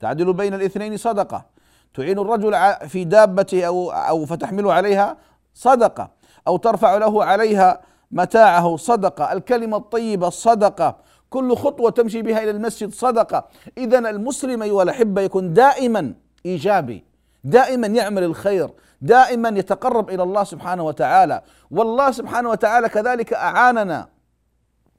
تعدل 0.00 0.32
بين 0.32 0.54
الاثنين 0.54 0.96
صدقة. 0.96 1.53
تعين 1.94 2.18
الرجل 2.18 2.54
في 2.88 3.04
دابته 3.04 3.64
أو 3.64 3.90
أو 3.90 4.24
فتحمل 4.24 4.70
عليها 4.70 5.16
صدقة 5.54 6.10
أو 6.48 6.56
ترفع 6.56 6.96
له 6.96 7.24
عليها 7.24 7.80
متاعه 8.10 8.76
صدقة. 8.76 9.32
الكلمة 9.32 9.76
الطيبة 9.76 10.30
صدقة. 10.30 10.96
كل 11.30 11.56
خطوة 11.56 11.90
تمشي 11.90 12.22
بها 12.22 12.42
إلى 12.42 12.50
المسجد 12.50 12.92
صدقة. 12.92 13.48
إذا 13.78 13.98
المسلم 13.98 14.62
أيها 14.62 14.82
الأحبة 14.82 15.20
يكون 15.20 15.52
دائما 15.52 16.14
إيجابي 16.46 17.04
دائما 17.44 17.86
يعمل 17.86 18.24
الخير 18.24 18.70
دائما 19.02 19.48
يتقرب 19.48 20.10
إلى 20.10 20.22
الله 20.22 20.44
سبحانه 20.44 20.82
وتعالى. 20.82 21.42
والله 21.70 22.10
سبحانه 22.10 22.50
وتعالى 22.50 22.88
كذلك 22.88 23.32
أعاننا. 23.32 24.08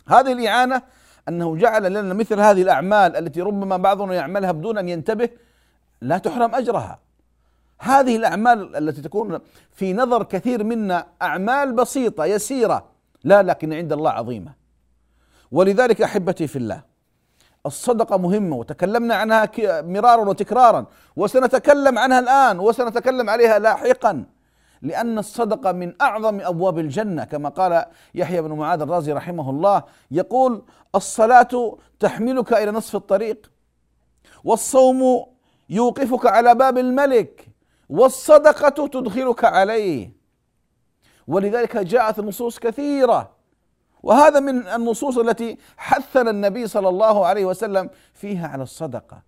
هذه 0.07 0.31
الإعانة 0.31 0.81
أنه 1.29 1.55
جعل 1.55 1.93
لنا 1.93 2.13
مثل 2.13 2.39
هذه 2.39 2.61
الأعمال 2.61 3.15
التي 3.15 3.41
ربما 3.41 3.77
بعضنا 3.77 4.13
يعملها 4.13 4.51
بدون 4.51 4.77
أن 4.77 4.89
ينتبه 4.89 5.29
لا 6.01 6.17
تحرم 6.17 6.55
أجرها. 6.55 6.99
هذه 7.79 8.15
الأعمال 8.15 8.75
التي 8.75 9.01
تكون 9.01 9.39
في 9.71 9.93
نظر 9.93 10.23
كثير 10.23 10.63
منا 10.63 11.07
أعمال 11.21 11.73
بسيطة 11.73 12.25
يسيرة. 12.25 12.85
لا 13.23 13.43
لكن 13.43 13.73
عند 13.73 13.93
الله 13.93 14.11
عظيمة. 14.11 14.53
ولذلك 15.51 16.01
أحبتي 16.01 16.47
في 16.47 16.55
الله 16.55 16.83
الصدقة 17.65 18.17
مهمة 18.17 18.55
وتكلمنا 18.55 19.15
عنها 19.15 19.49
مرارا 19.81 20.29
وتكرارا 20.29 20.85
وسنتكلم 21.15 21.97
عنها 21.99 22.19
الآن 22.19 22.59
وسنتكلم 22.59 23.29
عليها 23.29 23.59
لاحقا. 23.59 24.25
لأن 24.81 25.17
الصدقة 25.17 25.71
من 25.71 25.93
أعظم 26.01 26.41
أبواب 26.41 26.79
الجنة 26.79 27.23
كما 27.23 27.49
قال 27.49 27.85
يحيى 28.15 28.41
بن 28.41 28.51
معاذ 28.51 28.81
الرازي 28.81 29.13
رحمه 29.13 29.49
الله 29.49 29.83
يقول 30.11 30.63
الصلاة 30.95 31.77
تحملك 31.99 32.53
إلى 32.53 32.71
نصف 32.71 32.95
الطريق 32.95 33.51
والصوم 34.43 35.25
يوقفك 35.69 36.25
على 36.25 36.55
باب 36.55 36.77
الملك 36.77 37.47
والصدقة 37.89 38.87
تدخلك 38.87 39.43
عليه. 39.43 40.13
ولذلك 41.27 41.77
جاءت 41.77 42.19
نصوص 42.19 42.59
كثيرة. 42.59 43.31
وهذا 44.03 44.39
من 44.39 44.67
النصوص 44.67 45.17
التي 45.17 45.57
حثنا 45.77 46.29
النبي 46.29 46.67
صلى 46.67 46.89
الله 46.89 47.25
عليه 47.25 47.45
وسلم 47.45 47.89
فيها 48.13 48.47
على 48.47 48.63
الصدقة. 48.63 49.21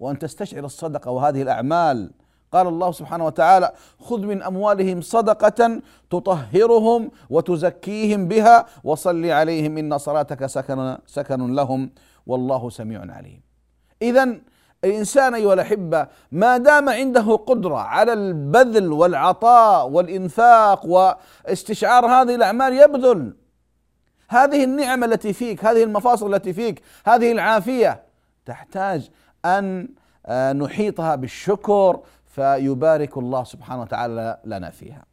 وأن 0.00 0.18
تستشعر 0.18 0.64
الصدقة 0.64 1.10
وهذه 1.10 1.42
الأعمال. 1.42 2.10
قال 2.52 2.66
الله 2.66 2.92
سبحانه 2.92 3.26
وتعالى 3.26 3.72
خذ 4.00 4.20
من 4.20 4.42
أموالهم 4.42 5.00
صدقة 5.00 5.82
تطهرهم 6.10 7.10
وتزكيهم 7.30 8.28
بها 8.28 8.66
وصل 8.84 9.26
عليهم 9.26 9.78
إن 9.78 9.98
صلاتك 9.98 10.46
سكن, 10.46 10.96
سكن 11.06 11.54
لهم 11.54 11.90
والله 12.26 12.70
سميع 12.70 13.00
عليم. 13.00 13.40
إذا 14.02 14.40
الإنسان 14.84 15.34
أيها 15.34 15.54
الأحبة 15.54 16.06
ما 16.32 16.56
دام 16.56 16.88
عنده 16.88 17.36
قدرة 17.36 17.76
على 17.76 18.12
البذل 18.12 18.92
والعطاء 18.92 19.88
والإنفاق 19.88 20.86
واستشعار 20.86 22.06
هذه 22.06 22.34
الأعمال 22.34 22.72
يبذل. 22.72 23.36
هذه 24.28 24.64
النعم 24.64 25.04
التي 25.04 25.32
فيك 25.32 25.64
هذه 25.64 25.82
المفاصل 25.82 26.34
التي 26.34 26.52
فيك 26.52 26.82
هذه 27.06 27.32
العافية. 27.32 28.02
تحتاج 28.46 29.10
أن 29.44 29.88
آه، 30.26 30.52
نحيطها 30.52 31.14
بالشكر 31.14 32.00
فيبارك 32.26 33.16
الله 33.16 33.44
سبحانه 33.44 33.82
وتعالى 33.82 34.38
لنا 34.44 34.70
فيها. 34.70 35.04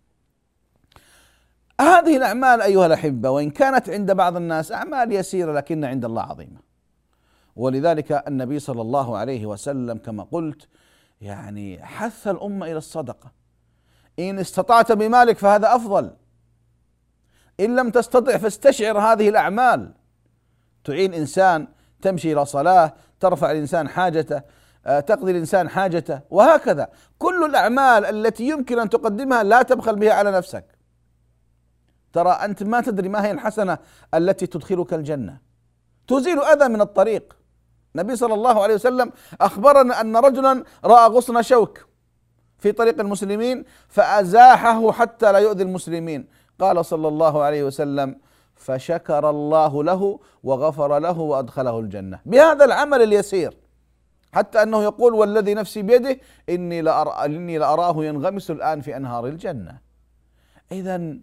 هذه 1.81 2.17
الأعمال 2.17 2.61
أيها 2.61 2.85
الأحبة 2.85 3.29
وإن 3.29 3.49
كانت 3.49 3.89
عند 3.89 4.11
بعض 4.11 4.35
الناس 4.35 4.71
أعمال 4.71 5.11
يسيرة 5.11 5.53
لكن 5.53 5.85
عند 5.85 6.05
الله 6.05 6.21
عظيمة. 6.21 6.70
ولذلك 7.55 8.11
النبي 8.27 8.59
صلى 8.59 8.81
الله 8.81 9.17
عليه 9.17 9.45
وسلم 9.45 9.97
كما 9.97 10.23
قلت 10.23 10.67
يعني 11.21 11.85
حث 11.85 12.27
الأمة 12.27 12.65
إلى 12.65 12.77
الصدقة. 12.77 13.31
إن 14.19 14.39
استطعت 14.39 14.91
بمالك 14.91 15.37
فهذا 15.37 15.75
أفضل. 15.75 16.11
إن 17.59 17.75
لم 17.75 17.89
تستطع 17.89 18.37
فاستشعر 18.37 18.99
هذه 18.99 19.29
الأعمال. 19.29 19.93
تعين 20.83 21.13
إنسان 21.13 21.67
تمشي 22.01 22.33
إلى 22.33 22.45
صلاة 22.45 22.93
ترفع 23.19 23.51
الإنسان 23.51 23.89
حاجته 23.89 24.41
آه، 24.85 24.99
تقضي 24.99 25.31
الإنسان 25.31 25.69
حاجته 25.69 26.21
وهكذا. 26.29 26.89
كل 27.19 27.45
الأعمال 27.45 28.05
التي 28.05 28.47
يمكن 28.47 28.79
أن 28.79 28.89
تقدمها 28.89 29.43
لا 29.43 29.61
تبخل 29.61 29.95
بها 29.95 30.13
على 30.13 30.31
نفسك. 30.31 30.65
ترى 32.13 32.29
أنت 32.29 32.63
ما 32.63 32.81
تدري 32.81 33.09
ما 33.09 33.25
هي 33.25 33.31
الحسنة 33.31 33.77
التي 34.13 34.47
تدخلك 34.47 34.93
الجنة. 34.93 35.37
تزيل 36.07 36.39
أذى 36.39 36.67
من 36.67 36.81
الطريق. 36.81 37.40
النبي 37.95 38.15
صلى 38.15 38.33
الله 38.33 38.63
عليه 38.63 38.75
وسلم 38.75 39.11
أخبرنا 39.41 40.01
أن 40.01 40.17
رجلا 40.17 40.63
رأى 40.85 41.07
غصن 41.09 41.41
شوك 41.41 41.85
في 42.59 42.71
طريق 42.71 42.99
المسلمين 42.99 43.65
فأزاحه 43.87 44.91
حتى 44.91 45.31
لا 45.31 45.39
يؤذي 45.39 45.63
المسلمين 45.63 46.27
قال 46.59 46.85
صلى 46.85 47.07
الله 47.07 47.43
عليه 47.43 47.63
وسلم 47.63 48.15
فشكر 48.55 49.29
الله 49.29 49.83
له 49.83 50.19
وغفر 50.43 50.99
له 50.99 51.19
وأدخله 51.19 51.79
الجنة 51.79 52.19
بهذا 52.25 52.65
العمل 52.65 53.01
اليسير 53.01 53.57
حتى 54.33 54.63
أنه 54.63 54.83
يقول 54.83 55.13
والذي 55.13 55.53
نفسي 55.53 55.81
بيده 55.81 56.19
إني 56.49 56.81
لأرى 56.81 57.11
إني 57.25 57.57
لاراه 57.57 58.05
ينغمس 58.05 58.51
الآن 58.51 58.81
في 58.81 58.97
أنهار 58.97 59.27
الجنة. 59.27 59.77
اذا 60.71 61.13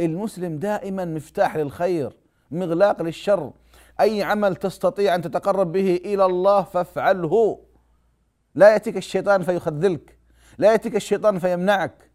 المسلم 0.00 0.58
دائما 0.58 1.04
مفتاح 1.04 1.56
للخير 1.56 2.16
مغلاق 2.50 3.02
للشر 3.02 3.52
أي 4.00 4.22
عمل 4.22 4.56
تستطيع 4.56 5.14
أن 5.14 5.22
تتقرب 5.22 5.72
به 5.72 6.00
إلى 6.04 6.24
الله 6.24 6.62
فافعله. 6.62 7.58
لا 8.54 8.72
يأتيك 8.72 8.96
الشيطان 8.96 9.42
فيخذلك. 9.42 10.18
لا 10.58 10.72
يأتيك 10.72 10.96
الشيطان 10.96 11.38
فيمنعك. 11.38 12.10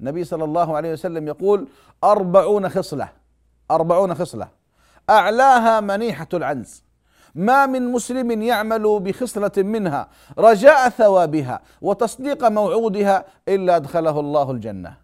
النبي 0.00 0.24
صلى 0.24 0.44
الله 0.44 0.76
عليه 0.76 0.92
وسلم 0.92 1.28
يقول 1.28 1.68
أربعون 2.04 2.68
خصلة. 2.68 3.08
أربعون 3.70 4.14
خصلة. 4.14 4.48
أعلاها 5.10 5.80
منيحة 5.80 6.28
العنز. 6.34 6.84
ما 7.34 7.66
من 7.66 7.92
مسلم 7.92 8.42
يعمل 8.42 9.00
بخصلة 9.00 9.52
منها 9.56 10.08
رجاء 10.38 10.88
ثوابها 10.88 11.62
وتصديق 11.80 12.44
موعودها 12.44 13.24
إلا 13.48 13.76
أدخله 13.76 14.20
الله 14.20 14.50
الجنة. 14.50 15.01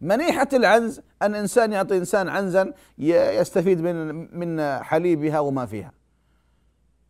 منيحة 0.00 0.48
العنز 0.52 1.00
أن 1.22 1.34
إنسان 1.34 1.72
يعطي 1.72 1.96
إنسان 1.96 2.28
عنزا 2.28 2.72
يستفيد 2.98 3.80
من 3.80 4.38
من 4.38 4.78
حليبها 4.82 5.40
وما 5.40 5.66
فيها. 5.66 5.92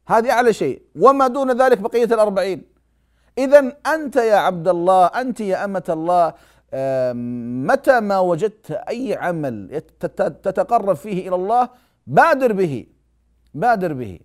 هذه 0.09 0.31
أعلى 0.31 0.53
شيء. 0.53 0.83
وما 0.96 1.29
دون 1.29 1.62
ذلك 1.62 1.79
بقية 1.79 2.05
الأربعين. 2.05 2.62
إذا 3.38 3.76
أنت 3.87 4.16
يا 4.16 4.37
عبد 4.37 4.68
الله 4.68 5.07
أنت 5.07 5.40
يا 5.40 5.64
أمة 5.64 5.85
الله 5.88 6.35
متى 7.66 8.00
ما 8.00 8.18
وجدت 8.18 8.70
أي 8.70 9.14
عمل 9.14 9.83
تتقرب 10.42 10.96
فيه 10.96 11.29
إلى 11.29 11.37
الله 11.37 11.68
بادر 12.07 12.53
به. 12.53 12.87
بادر 13.55 13.92
به. 13.92 14.18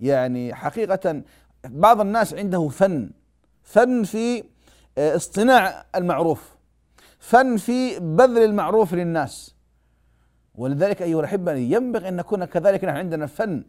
يعني 0.00 0.54
حقيقة 0.54 1.22
بعض 1.64 2.00
الناس 2.00 2.34
عنده 2.34 2.68
فن. 2.68 3.10
فن 3.62 4.02
في 4.02 4.44
آه، 4.98 5.16
اصطناع 5.16 5.84
المعروف. 5.94 6.55
فن 7.18 7.56
في 7.56 7.98
بذل 7.98 8.38
المعروف 8.38 8.94
للناس. 8.94 9.54
ولذلك 10.54 11.02
أيها 11.02 11.20
الأحبة 11.20 11.52
ينبغي 11.52 12.08
أن 12.08 12.16
نكون 12.16 12.44
كذلك 12.44 12.84
نحن 12.84 12.96
عندنا 12.96 13.26
فن 13.26 13.64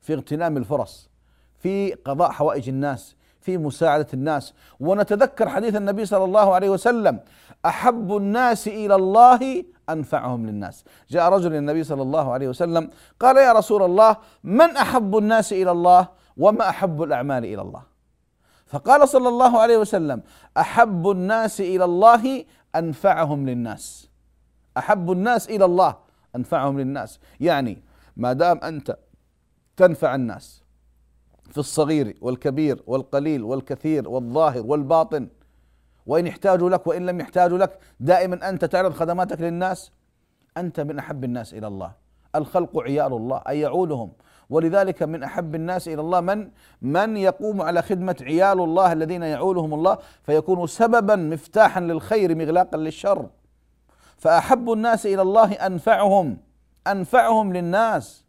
في 0.00 0.14
اغتنام 0.14 0.56
الفرص 0.56 1.10
في 1.58 1.92
قضاء 1.92 2.30
حوائج 2.30 2.68
الناس 2.68 3.16
في 3.40 3.58
مساعدة 3.58 4.06
الناس. 4.14 4.54
ونتذكر 4.80 5.48
حديث 5.48 5.76
النبي 5.76 6.04
صلى 6.04 6.24
الله 6.24 6.54
عليه 6.54 6.70
وسلم 6.70 7.20
أحب 7.66 8.16
الناس 8.16 8.68
إلى 8.68 8.94
الله 8.94 9.64
أنفعهم 9.88 10.46
للناس. 10.46 10.84
جاء 11.10 11.28
رجل 11.32 11.50
للنبي 11.52 11.84
صلى 11.84 12.02
الله 12.02 12.32
عليه 12.32 12.48
وسلم 12.48 12.90
قال 13.20 13.36
يا 13.36 13.52
رسول 13.52 13.82
الله 13.82 14.16
من 14.44 14.76
أحب 14.76 15.16
الناس 15.16 15.52
إلى 15.52 15.70
الله 15.70 16.08
وما 16.36 16.68
أحب 16.68 17.02
الأعمال 17.02 17.44
إلى 17.44 17.62
الله؟ 17.62 17.82
فقال 18.66 19.08
صلى 19.08 19.28
الله 19.28 19.60
عليه 19.60 19.76
وسلم 19.76 20.22
أحب 20.56 21.10
الناس 21.10 21.60
إلى 21.60 21.84
الله 21.84 22.44
أنفعهم 22.76 23.48
للناس. 23.48 24.10
أحب 24.76 25.12
الناس 25.12 25.48
إلى 25.48 25.64
الله 25.64 25.96
أنفعهم 26.36 26.80
للناس. 26.80 27.20
يعني 27.40 27.82
ما 28.16 28.32
دام 28.32 28.58
أنت 28.58 28.96
تنفع 29.76 30.14
الناس 30.14 30.62
في 31.50 31.58
الصغير 31.58 32.16
والكبير 32.20 32.82
والقليل 32.86 33.42
والكثير 33.42 34.08
والظاهر 34.08 34.66
والباطن 34.66 35.28
وإن 36.06 36.26
احتاجوا 36.26 36.70
لك 36.70 36.86
وإن 36.86 37.06
لم 37.06 37.20
يحتاجوا 37.20 37.58
لك 37.58 37.78
دائما 38.00 38.48
أنت 38.48 38.64
تعرض 38.64 38.92
خدماتك 38.92 39.40
للناس. 39.40 39.92
أنت 40.56 40.80
من 40.80 40.98
أحب 40.98 41.24
الناس 41.24 41.54
إلى 41.54 41.66
الله. 41.66 41.92
الخلق 42.34 42.78
عيال 42.78 43.12
الله 43.12 43.42
أي 43.48 43.60
يعولهم. 43.60 44.12
ولذلك 44.52 45.02
من 45.02 45.22
أحب 45.22 45.54
الناس 45.54 45.88
إلى 45.88 46.00
الله 46.00 46.20
من 46.20 46.48
من 46.82 47.16
يقوم 47.16 47.62
على 47.62 47.82
خدمة 47.82 48.16
عيال 48.22 48.60
الله 48.60 48.92
الذين 48.92 49.22
يعولهم 49.22 49.74
الله 49.74 49.98
فيكون 50.22 50.66
سببا 50.66 51.16
مفتاحا 51.16 51.80
للخير 51.80 52.34
مغلاقا 52.34 52.76
للشر. 52.76 53.26
فأحب 54.16 54.72
الناس 54.72 55.06
إلى 55.06 55.22
الله 55.22 55.52
أنفعهم 55.52 56.38
أنفعهم 56.86 57.52
للناس. 57.52 58.24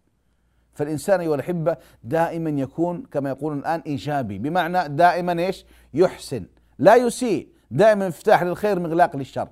فالإنسان 0.73 1.19
أيها 1.19 1.36
الأحبة 1.36 1.77
دائما 2.03 2.49
يكون 2.49 3.03
كما 3.12 3.29
يقولون 3.29 3.59
الآن 3.59 3.81
إيجابي 3.88 4.38
بمعنى 4.38 4.89
دائما 4.89 5.43
إيش؟ 5.43 5.65
يحسن 5.93 6.45
لا 6.79 6.95
يسيء 6.95 7.47
دائما 7.71 8.07
مفتاح 8.07 8.43
للخير 8.43 8.79
مغلاق 8.79 9.15
للشر. 9.15 9.47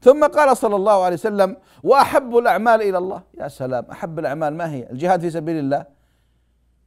ثم 0.00 0.24
قال 0.24 0.56
صلى 0.56 0.76
الله 0.76 1.04
عليه 1.04 1.16
وسلم 1.16 1.56
وأحب 1.82 2.36
الأعمال 2.36 2.82
إلى 2.82 2.98
الله. 2.98 3.22
يا 3.34 3.48
سلام 3.48 3.84
أحب 3.90 4.18
الأعمال 4.18 4.54
ما 4.54 4.70
هي؟ 4.70 4.90
الجهاد 4.90 5.20
في 5.20 5.30
سبيل 5.30 5.58
الله. 5.58 6.01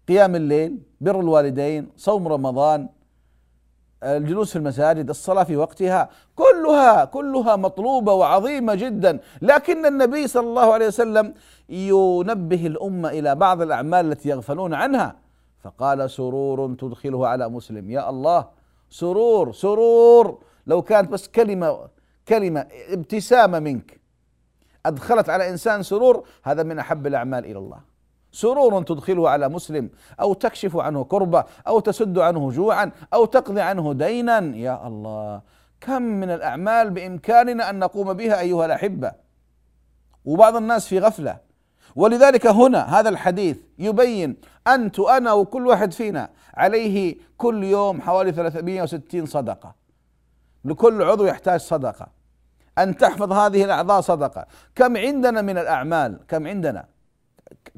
قيام 0.07 0.35
الليل 0.35 0.79
بر 1.01 1.19
الوالدين 1.19 1.89
صوم 1.95 2.27
رمضان 2.27 2.89
الجلوس 4.03 4.51
في 4.51 4.55
المساجد 4.55 5.09
الصلاة 5.09 5.43
في 5.43 5.55
وقتها 5.55 6.09
كلها 6.35 7.05
كلها 7.05 7.55
مطلوبة 7.55 8.13
وعظيمة 8.13 8.75
جدا. 8.75 9.19
لكن 9.41 9.85
النبي 9.85 10.27
صلى 10.27 10.47
الله 10.47 10.73
عليه 10.73 10.87
وسلم 10.87 11.33
ينبه 11.69 12.67
الأمة 12.67 13.09
إلى 13.09 13.35
بعض 13.35 13.61
الأعمال 13.61 14.11
التي 14.11 14.29
يغفلون 14.29 14.73
عنها. 14.73 15.15
فقال 15.63 16.09
سرور 16.09 16.75
تدخله 16.75 17.27
على 17.27 17.49
مسلم. 17.49 17.91
يا 17.91 18.09
الله 18.09 18.47
سرور 18.89 19.51
سرور. 19.51 20.39
لو 20.67 20.81
كانت 20.81 21.09
بس 21.11 21.27
كلمة 21.27 21.87
كلمة 22.27 22.67
ابتسامة 22.89 23.59
منك 23.59 24.01
أدخلت 24.85 25.29
على 25.29 25.49
إنسان 25.49 25.83
سرور 25.83 26.27
هذا 26.43 26.63
من 26.63 26.79
أحب 26.79 27.07
الأعمال 27.07 27.45
إلى 27.45 27.59
الله. 27.59 27.94
سرور 28.35 28.83
تدخله 28.83 29.29
على 29.29 29.49
مسلم 29.49 29.89
أو 30.19 30.33
تكشف 30.33 30.77
عنه 30.77 31.03
كربة 31.03 31.43
أو 31.67 31.79
تسد 31.79 32.19
عنه 32.19 32.51
جوعا 32.51 32.91
أو 33.13 33.25
تقضي 33.25 33.61
عنه 33.61 33.93
دينا. 33.93 34.39
يا 34.55 34.87
الله 34.87 35.41
كم 35.81 36.01
من 36.01 36.29
الأعمال 36.29 36.89
بإمكاننا 36.89 37.69
أن 37.69 37.79
نقوم 37.79 38.13
بها 38.13 38.39
أيها 38.39 38.65
الأحبة. 38.65 39.11
وبعض 40.25 40.55
الناس 40.55 40.87
في 40.87 40.99
غفلة. 40.99 41.37
ولذلك 41.95 42.47
هنا 42.47 42.99
هذا 42.99 43.09
الحديث 43.09 43.57
يبين 43.79 44.37
أنت 44.67 44.99
وأنا 44.99 45.33
وكل 45.33 45.67
واحد 45.67 45.93
فينا 45.93 46.29
عليه 46.53 47.17
كل 47.37 47.63
يوم 47.63 48.01
حوالي 48.01 48.31
360 48.31 49.25
صدقة. 49.25 49.75
لكل 50.65 51.03
عضو 51.03 51.25
يحتاج 51.25 51.59
صدقة. 51.59 52.07
أن 52.77 52.97
تحفظ 52.97 53.31
هذه 53.31 53.63
الأعضاء 53.63 54.01
صدقة. 54.01 54.45
كم 54.75 54.97
عندنا 54.97 55.41
من 55.41 55.57
الأعمال 55.57 56.19
كم 56.27 56.47
عندنا؟ 56.47 56.94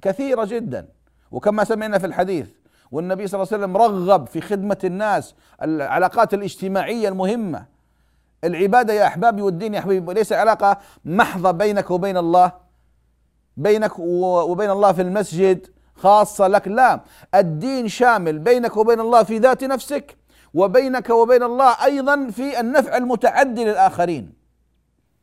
كثيرة 0.02 0.46
جدا. 0.46 0.88
وكما 1.32 1.64
سمعنا 1.64 1.98
في 1.98 2.06
الحديث 2.06 2.50
والنبي 2.92 3.28
صلى 3.28 3.42
الله 3.42 3.54
عليه 3.54 3.64
وسلم 3.64 3.78
رغب 3.78 4.28
في 4.28 4.42
خدمة 4.42 4.78
الناس 4.84 5.36
العلاقات 5.62 6.34
الاجتماعية 6.34 7.10
المهمة. 7.10 7.66
العبادة 8.44 8.94
يا 8.94 9.08
أحبابي 9.08 9.42
والدين 9.42 9.74
يا 9.74 9.80
أحبابي 9.80 10.14
ليس 10.14 10.34
علاقة 10.34 10.78
محضة 11.06 11.52
بينك 11.52 11.92
وبين 11.92 12.18
الله. 12.18 12.52
بينك 13.58 14.00
وبين 14.00 14.70
الله 14.70 14.92
في 14.92 15.02
المسجد 15.02 15.68
خاصة 15.96 16.48
لك 16.48 16.68
لا. 16.68 17.02
الدين 17.36 17.88
شامل 17.88 18.40
بينك 18.40 18.78
وبين 18.78 19.00
الله 19.00 19.24
في 19.24 19.38
ذات 19.38 19.64
نفسك 19.64 20.18
وبينك 20.54 21.10
وبين 21.10 21.44
الله 21.44 21.86
أيضا 21.86 22.30
في 22.30 22.60
النفع 22.60 22.98
المتعدي 22.98 23.64
للآخرين. 23.66 24.34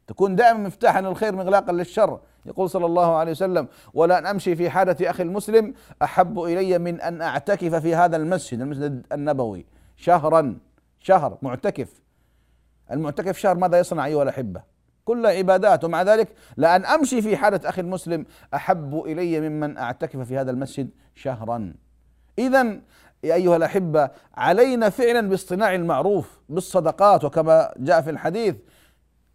تكون 0.07 0.37
دائما 0.37 0.59
مفتاحا 0.59 1.01
للخير 1.01 1.37
مغلاقا 1.37 1.73
للشر. 1.73 2.21
يقول 2.47 2.71
صلى 2.71 2.87
الله 2.87 3.17
عليه 3.17 3.31
وسلم 3.31 3.69
ولا 3.95 4.31
أمشي 4.31 4.57
في 4.57 4.71
حالة 4.71 5.11
أخي 5.11 5.23
المسلم 5.23 5.75
أحب 6.03 6.39
إلي 6.39 6.79
من 6.79 7.01
أن 7.01 7.23
أعتكف 7.23 7.75
في 7.75 7.95
هذا 7.95 8.17
المسجد 8.17 8.61
المسجد 8.61 9.07
النبوي 9.13 9.67
شهرا 9.97 10.59
شهر 10.99 11.39
معتكف. 11.43 12.03
المعتكف 12.91 13.39
شهر 13.39 13.55
ماذا 13.55 13.79
يصنع 13.79 14.07
أيها 14.07 14.23
الأحبة؟ 14.23 14.63
كل 15.05 15.27
عبادات 15.27 15.85
ومع 15.85 16.03
ذلك 16.03 16.29
لأن 16.57 16.85
أمشي 16.85 17.23
في 17.23 17.37
حالة 17.37 17.61
أخي 17.65 17.81
المسلم 17.81 18.27
أحب 18.55 19.03
إلي 19.07 19.49
ممن 19.49 19.79
أعتكف 19.79 20.21
في 20.21 20.39
هذا 20.39 20.51
المسجد 20.51 20.91
شهرا. 21.15 21.75
إذا 22.39 22.81
يا 23.25 23.35
أيها 23.35 23.57
الأحبة 23.57 24.11
علينا 24.35 24.91
فعلا 24.91 25.29
باصطناع 25.29 25.75
المعروف 25.75 26.41
بالصدقات 26.49 27.25
وكما 27.25 27.75
جاء 27.77 28.01
في 28.01 28.11
الحديث 28.11 28.57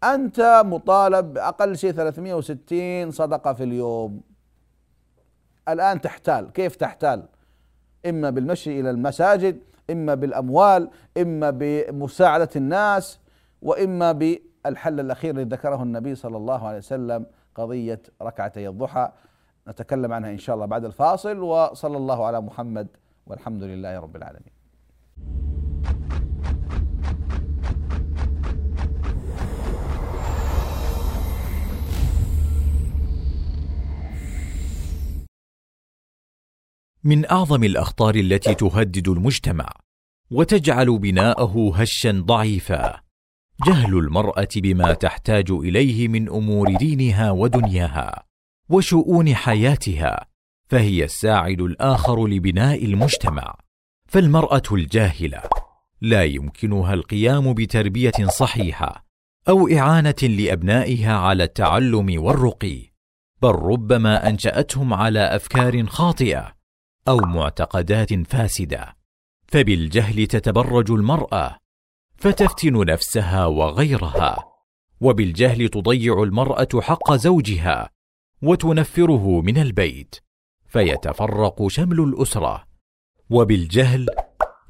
أنت 0.04 0.62
مطالب 0.64 1.32
بأقل 1.32 1.76
شيء 1.78 1.92
360 1.92 3.10
صدقة 3.10 3.52
في 3.52 3.64
اليوم. 3.64 4.20
الآن 5.68 6.00
تحتال. 6.00 6.52
كيف 6.52 6.76
تحتال؟ 6.76 7.28
إما 8.06 8.30
بالمشي 8.30 8.80
إلى 8.80 8.90
المساجد 8.90 9.60
إما 9.90 10.14
بالأموال 10.14 10.90
إما 11.18 11.50
بمساعدة 11.50 12.48
الناس 12.56 13.20
وإما 13.62 14.12
بالحل 14.12 15.00
الأخير 15.00 15.34
الذي 15.34 15.44
ذكره 15.44 15.82
النبي 15.82 16.14
صلى 16.14 16.36
الله 16.36 16.68
عليه 16.68 16.78
وسلم 16.78 17.26
قضية 17.54 18.02
ركعتي 18.22 18.68
الضحى. 18.68 19.12
نتكلم 19.68 20.12
عنها 20.12 20.30
إن 20.30 20.38
شاء 20.38 20.54
الله 20.54 20.66
بعد 20.66 20.84
الفاصل 20.84 21.38
وصلى 21.38 21.96
الله 21.96 22.26
على 22.26 22.40
محمد 22.40 22.88
والحمد 23.26 23.62
لله 23.62 24.00
رب 24.00 24.16
العالمين. 24.16 24.52
من 37.04 37.30
أعظم 37.30 37.64
الأخطار 37.64 38.14
التي 38.14 38.54
تهدد 38.54 39.08
المجتمع 39.08 39.72
وتجعل 40.30 40.98
بناءه 40.98 41.72
هشا 41.74 42.22
ضعيفا. 42.26 43.00
جهل 43.66 43.98
المرأة 43.98 44.48
بما 44.56 44.92
تحتاج 44.92 45.50
إليه 45.50 46.08
من 46.08 46.28
أمور 46.28 46.76
دينها 46.76 47.30
ودنياها 47.30 48.24
وشؤون 48.68 49.34
حياتها 49.34 50.26
فهي 50.68 51.04
الساعد 51.04 51.60
الآخر 51.60 52.26
لبناء 52.26 52.84
المجتمع. 52.84 53.54
فالمرأة 54.08 54.62
الجاهلة 54.72 55.42
لا 56.00 56.24
يمكنها 56.24 56.94
القيام 56.94 57.54
بتربية 57.54 58.26
صحيحة 58.28 59.04
أو 59.48 59.68
إعانة 59.68 60.14
لأبنائها 60.22 61.12
على 61.16 61.44
التعلم 61.44 62.22
والرقي 62.22 62.90
بل 63.42 63.50
ربما 63.50 64.28
أنشأتهم 64.28 64.94
على 64.94 65.20
أفكار 65.20 65.86
خاطئة 65.86 66.59
أو 67.08 67.16
معتقدات 67.16 68.14
فاسدة. 68.14 68.96
فبالجهل 69.48 70.26
تتبرج 70.26 70.90
المرأة 70.90 71.56
فتفتن 72.16 72.86
نفسها 72.86 73.46
وغيرها. 73.46 74.44
وبالجهل 75.00 75.68
تضيع 75.68 76.22
المرأة 76.22 76.68
حق 76.80 77.12
زوجها 77.12 77.90
وتنفره 78.42 79.40
من 79.40 79.58
البيت. 79.58 80.14
فيتفرق 80.66 81.68
شمل 81.68 82.00
الأسرة. 82.00 82.64
وبالجهل 83.30 84.06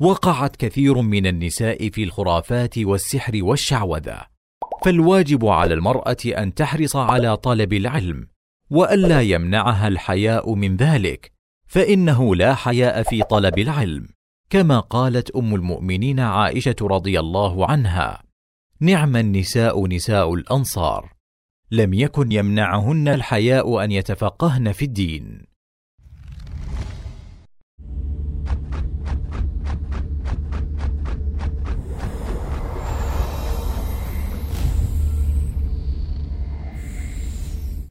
وقعت 0.01 0.57
كثير 0.57 1.01
من 1.01 1.27
النساء 1.27 1.89
في 1.89 2.05
الخرافات 2.05 2.79
والسحر 2.79 3.33
والشعوذة. 3.43 4.27
فالواجب 4.85 5.47
على 5.47 5.75
المرأة 5.75 6.17
أن 6.27 6.55
تحرص 6.55 6.97
على 6.97 7.37
طلب 7.37 7.73
العلم 7.73 8.29
وألا 8.71 9.21
يمنعها 9.21 9.89
الحياء 9.89 10.55
من 10.55 10.77
ذلك. 10.77 11.40
فإنه 11.71 12.37
لا 12.37 12.55
حياء 12.55 13.03
في 13.03 13.23
طلب 13.23 13.59
العلم 13.59 14.09
كما 14.51 14.81
قالت 14.81 15.31
أم 15.31 15.55
المؤمنين 15.55 16.21
عائشة 16.21 16.77
رضي 16.83 17.21
الله 17.21 17.71
عنها 17.71 18.23
نعم 18.81 19.17
النساء 19.17 19.87
نساء 19.87 20.35
الأنصار 20.35 21.13
لم 21.71 21.95
يكن 21.95 22.33
يمنعهن 22.33 23.09
الحياء 23.09 23.85
أن 23.85 23.93
يتفقهن 23.93 24.73
في 24.73 24.85
الدين. 24.85 25.47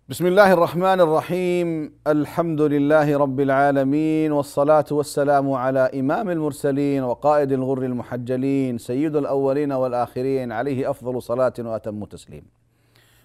بسم 0.09 0.25
الله 0.25 0.53
الرحمن 0.53 1.01
الرحيم 1.01 1.93
الحمد 2.07 2.61
لله 2.61 3.17
رب 3.17 3.39
العالمين 3.39 4.31
والصلاة 4.31 4.85
والسلام 4.91 5.51
على 5.51 5.79
إمام 5.79 6.29
المرسلين 6.29 7.03
وقائد 7.03 7.51
الغر 7.51 7.83
المحجلين 7.85 8.77
سيد 8.77 9.15
الأولين 9.15 9.71
والآخرين 9.71 10.51
عليه 10.51 10.89
أفضل 10.89 11.21
صلاة 11.21 11.53
وأتم 11.59 12.05
تسليم 12.05 12.45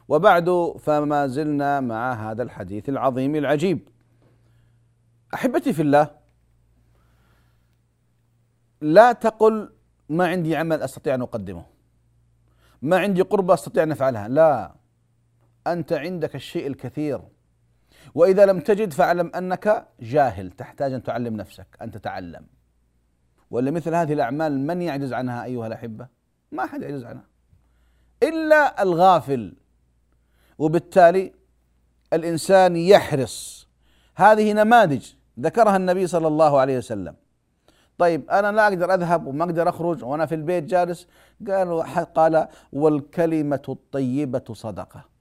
وبعد 0.09 0.75
فما 0.79 1.27
زلنا 1.27 1.81
مع 1.81 2.13
هذا 2.13 2.43
الحديث 2.43 2.89
العظيم 2.89 3.37
العجيب 3.37 3.89
احبتي 5.35 5.73
في 5.73 5.83
الله 5.83 6.11
لا 8.81 9.13
تقل 9.13 9.73
ما 10.09 10.27
عندي 10.27 10.57
عمل 10.57 10.83
استطيع 10.83 11.15
ان 11.15 11.23
اقدمه 11.23 11.65
ما 12.83 12.99
عندي 12.99 13.23
قربة 13.23 13.55
استطيع 13.55 13.83
ان 13.83 13.93
افعلها 13.93 14.29
لا 14.29 14.84
أنت 15.67 15.93
عندك 15.93 16.35
الشيء 16.35 16.67
الكثير. 16.67 17.21
وإذا 18.15 18.47
لم 18.47 18.61
تجد 18.61 18.93
فاعلم 18.93 19.31
أنك 19.35 19.89
جاهل 20.01 20.51
تحتاج 20.51 20.93
أن 20.93 21.03
تعلم 21.03 21.37
نفسك 21.37 21.67
أن 21.83 21.91
تتعلم. 21.91 22.47
ولا 23.51 23.71
مثل 23.71 23.95
هذه 23.95 24.13
الأعمال 24.13 24.61
من 24.61 24.83
يعجز 24.83 25.13
عنها 25.13 25.45
أيها 25.45 25.67
الأحبة؟ 25.67 26.09
ما 26.53 26.65
أحد 26.65 26.83
يعجز 26.83 27.05
عنها. 27.05 27.25
إلا 28.23 28.83
الغافل. 28.83 29.55
وبالتالي 30.59 31.33
الإنسان 32.13 32.77
يحرص. 32.77 33.69
هذه 34.17 34.53
نماذج 34.53 35.07
ذكرها 35.41 35.77
النبي 35.77 36.07
صلى 36.07 36.29
الله 36.29 36.61
عليه 36.61 36.79
وسلم. 36.79 37.17
طيب 37.99 38.31
أنا 38.31 38.53
لا 38.53 38.69
أقدر 38.69 38.95
أذهب 38.95 39.27
وما 39.27 39.45
أقدر 39.45 39.69
أخرج 39.69 40.05
وأنا 40.05 40.27
في 40.27 40.35
البيت 40.35 40.65
جالس. 40.65 41.07
قالوا 41.49 42.03
قال 42.03 42.49
والكلمة 42.73 43.63
الطيبة 43.69 44.45
صدقة. 44.53 45.14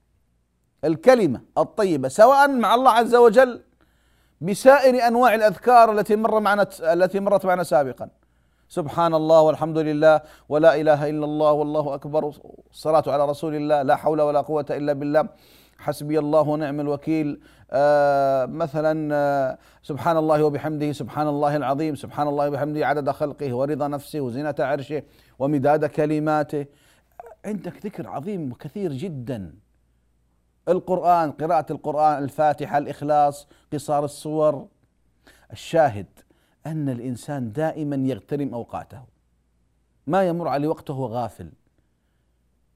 الكلمة 0.84 1.40
الطيبة 1.58 2.08
سواء 2.08 2.48
مع 2.48 2.74
الله 2.74 2.90
عز 2.90 3.14
وجل 3.14 3.60
بسائر 4.40 5.06
أنواع 5.06 5.34
الأذكار 5.34 5.92
التي 5.92 6.16
مر 6.16 6.40
معنا 6.40 6.66
التي 6.80 7.20
مرت 7.20 7.46
معنا 7.46 7.62
سابقا. 7.62 8.08
سبحان 8.68 9.14
الله 9.14 9.40
والحمد 9.40 9.78
لله 9.78 10.20
ولا 10.48 10.80
إله 10.80 11.10
إلا 11.10 11.24
الله 11.24 11.52
والله 11.52 11.94
أكبر 11.94 12.32
الصلاه 12.70 13.04
على 13.06 13.24
رسول 13.26 13.54
الله 13.54 13.82
لا 13.82 13.96
حول 13.96 14.20
ولا 14.20 14.40
قوة 14.40 14.66
إلا 14.70 14.92
بالله. 14.92 15.28
حسبي 15.78 16.18
الله 16.18 16.40
ونعم 16.40 16.80
الوكيل. 16.80 17.40
آه 17.70 18.46
مثلا 18.46 19.14
آه 19.14 19.58
سبحان 19.82 20.16
الله 20.16 20.44
وبحمده 20.44 20.92
سبحان 20.92 21.28
الله 21.28 21.56
العظيم 21.56 21.94
سبحان 21.94 22.28
الله 22.28 22.48
وبحمده 22.48 22.86
عدد 22.86 23.10
خلقه 23.10 23.54
ورضا 23.54 23.88
نفسه 23.88 24.20
وزنة 24.20 24.54
عرشه 24.58 25.02
ومداد 25.38 25.84
كلماته. 25.84 26.66
عندك 27.44 27.86
ذكر 27.86 28.08
عظيم 28.08 28.52
وكثير 28.52 28.92
جدا. 28.92 29.54
القرآن 30.68 31.32
قراءة 31.32 31.72
القرآن 31.72 32.24
الفاتحة 32.24 32.78
الإخلاص 32.78 33.46
قصار 33.72 34.04
الصور. 34.04 34.68
الشاهد 35.52 36.06
أن 36.66 36.88
الإنسان 36.88 37.52
دائما 37.52 37.96
يغتنم 37.96 38.54
أوقاته. 38.54 39.02
ما 40.06 40.28
يمر 40.28 40.48
عليه 40.48 40.68
وقت 40.68 40.90
وهو 40.90 41.06
غافل. 41.06 41.52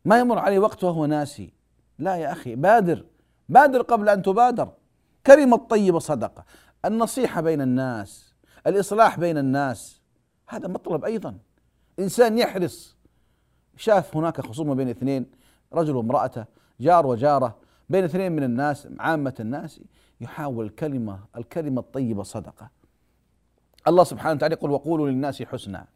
ما 0.05 0.19
يمر 0.19 0.39
عليه 0.39 0.59
وقت 0.59 0.85
وهو 0.85 1.07
ناسي. 1.07 1.53
لا 1.99 2.17
يا 2.17 2.33
أخي 2.33 2.55
بادر. 2.55 3.05
بادر 3.49 3.83
قبل 3.83 4.09
أن 4.09 4.23
تبادر. 4.23 4.73
كلمة 5.27 5.57
طيبة 5.57 5.99
صدقة. 5.99 6.45
النصيحة 6.85 7.41
بين 7.41 7.61
الناس 7.61 8.35
الإصلاح 8.67 9.19
بين 9.19 9.39
الناس 9.39 10.03
هذا 10.49 10.69
مطلب 10.69 11.05
أيضا. 11.05 11.39
إنسان 11.99 12.39
يحرص. 12.39 12.97
شاف 13.77 14.17
هناك 14.17 14.41
خصومة 14.41 14.75
بين 14.75 14.89
اثنين 14.89 15.31
رجل 15.73 15.97
وامرأته 15.97 16.45
جار 16.81 17.07
وجارة. 17.07 17.68
بين 17.89 18.05
اثنين 18.05 18.33
من 18.33 18.43
الناس 18.43 18.89
عامة 18.99 19.35
الناس 19.41 19.81
يحاول 20.21 20.67
الكلمة 20.67 21.21
الكلمة 21.37 21.81
الطيبة 21.81 22.23
صدقة. 22.23 22.71
الله 23.89 24.05
سبحانه 24.05 24.35
وتعالى 24.35 24.55
يقول 24.55 24.71
وقولوا 24.71 25.09
للناس 25.09 25.43
حسنا. 25.43 25.87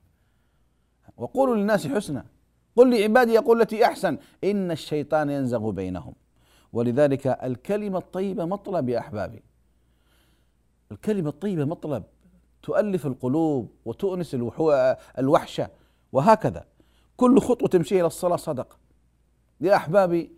وقولوا 1.16 1.56
للناس 1.56 1.86
حسنا. 1.86 2.24
قل 2.76 3.00
لعبادي 3.00 3.32
يقول 3.32 3.60
التي 3.60 3.84
أحسن. 3.84 4.18
إن 4.44 4.70
الشيطان 4.70 5.30
ينزغ 5.30 5.70
بينهم. 5.70 6.14
ولذلك 6.72 7.26
الكلمة 7.26 7.98
الطيبة 7.98 8.44
مطلب 8.44 8.88
يا 8.88 8.98
أحبابي. 8.98 9.42
الكلمة 10.92 11.28
الطيبة 11.28 11.64
مطلب 11.64 12.04
تؤلف 12.62 13.06
القلوب 13.06 13.70
وتؤنس 13.84 14.36
الوحشة 15.18 15.70
وهكذا. 16.12 16.64
كل 17.16 17.40
خطوة 17.40 17.68
تمشي 17.68 18.00
إلى 18.00 18.06
الصلاة 18.06 18.36
صدقة. 18.36 18.76
يا 19.60 19.76
أحبابي 19.76 20.32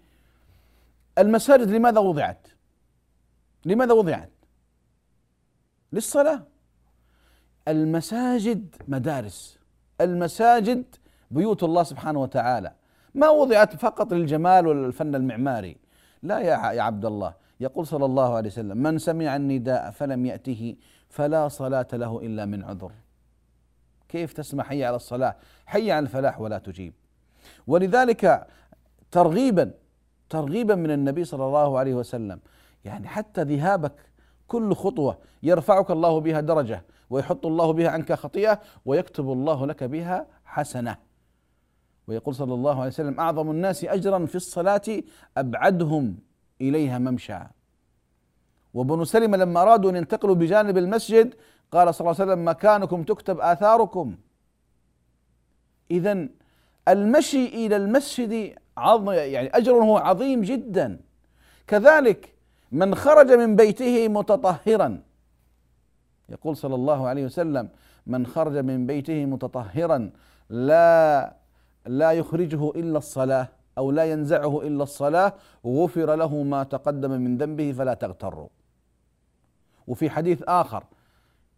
المساجد 1.18 1.70
لماذا 1.70 1.98
وضعت؟ 1.98 2.46
لماذا 3.64 3.92
وضعت؟ 3.92 4.30
للصلاة. 5.92 6.42
المساجد 7.68 8.76
مدارس. 8.88 9.58
المساجد 10.00 10.84
بيوت 11.30 11.62
الله 11.62 11.82
سبحانه 11.82 12.22
وتعالى. 12.22 12.72
ما 13.14 13.28
وضعت 13.28 13.76
فقط 13.76 14.12
للجمال 14.12 14.66
والفن 14.66 15.14
المعماري. 15.14 15.76
لا 16.22 16.38
يا 16.38 16.82
عبد 16.82 17.04
الله. 17.04 17.34
يقول 17.60 17.86
صلى 17.86 18.04
الله 18.04 18.34
عليه 18.36 18.48
وسلم 18.48 18.76
من 18.76 18.98
سمع 18.98 19.36
النداء 19.36 19.90
فلم 19.90 20.26
يأته 20.26 20.76
فلا 21.08 21.48
صلاة 21.48 21.86
له 21.92 22.20
إلا 22.20 22.46
من 22.46 22.64
عذر. 22.64 22.92
كيف 24.08 24.32
تسمع 24.32 24.64
حي 24.64 24.84
على 24.84 24.96
الصلاة؟ 24.96 25.36
حي 25.66 25.92
على 25.92 26.02
الفلاح 26.02 26.40
ولا 26.40 26.58
تجيب. 26.58 26.94
ولذلك 27.66 28.46
ترغيبا 29.10 29.70
ترغيبا 30.30 30.74
من 30.74 30.90
النبي 30.90 31.24
صلى 31.24 31.46
الله 31.46 31.78
عليه 31.78 31.94
وسلم. 31.94 32.40
يعني 32.84 33.08
حتى 33.08 33.42
ذهابك 33.42 33.92
كل 34.48 34.74
خطوة 34.74 35.18
يرفعك 35.42 35.90
الله 35.90 36.20
بها 36.20 36.40
درجة 36.40 36.84
ويحط 37.10 37.46
الله 37.46 37.72
بها 37.72 37.90
عنك 37.90 38.12
خطيئة 38.12 38.60
ويكتب 38.84 39.32
الله 39.32 39.66
لك 39.66 39.84
بها 39.84 40.26
حسنة. 40.44 40.96
ويقول 42.06 42.34
صلى 42.34 42.54
الله 42.54 42.78
عليه 42.78 42.90
وسلم 42.90 43.20
أعظم 43.20 43.50
الناس 43.50 43.84
أجرا 43.84 44.26
في 44.26 44.34
الصلاة 44.34 45.02
أبعدهم 45.36 46.16
إليها 46.60 46.98
ممشى. 46.98 47.38
وبنو 48.74 49.04
سلمة 49.04 49.36
لما 49.36 49.62
أرادوا 49.62 49.90
أن 49.90 49.96
ينتقلوا 49.96 50.34
بجانب 50.34 50.78
المسجد 50.78 51.34
قال 51.72 51.94
صلى 51.94 52.10
الله 52.10 52.20
عليه 52.20 52.32
وسلم 52.32 52.48
مكانكم 52.48 53.02
تكتب 53.02 53.40
آثاركم. 53.40 54.16
إذا 55.90 56.28
المشي 56.88 57.46
إلى 57.46 57.76
المسجد 57.76 58.54
عظم 58.76 59.10
يعني 59.10 59.48
أجره 59.48 60.00
عظيم 60.00 60.40
جدا. 60.40 61.00
كذلك 61.66 62.34
من 62.72 62.94
خرج 62.94 63.32
من 63.32 63.56
بيته 63.56 64.08
متطهرا. 64.08 65.02
يقول 66.28 66.56
صلى 66.56 66.74
الله 66.74 67.08
عليه 67.08 67.24
وسلم 67.24 67.68
من 68.06 68.26
خرج 68.26 68.56
من 68.56 68.86
بيته 68.86 69.24
متطهرا 69.24 70.10
لا 70.50 71.36
لا 71.86 72.12
يخرجه 72.12 72.70
إلا 72.70 72.98
الصلاة 72.98 73.48
أو 73.78 73.90
لا 73.90 74.04
ينزعه 74.04 74.62
إلا 74.62 74.82
الصلاة 74.82 75.32
غفر 75.66 76.14
له 76.14 76.42
ما 76.42 76.62
تقدم 76.62 77.10
من 77.10 77.38
ذنبه 77.38 77.72
فلا 77.72 77.94
تغتروا. 77.94 78.48
وفي 79.86 80.10
حديث 80.10 80.42
آخر 80.48 80.84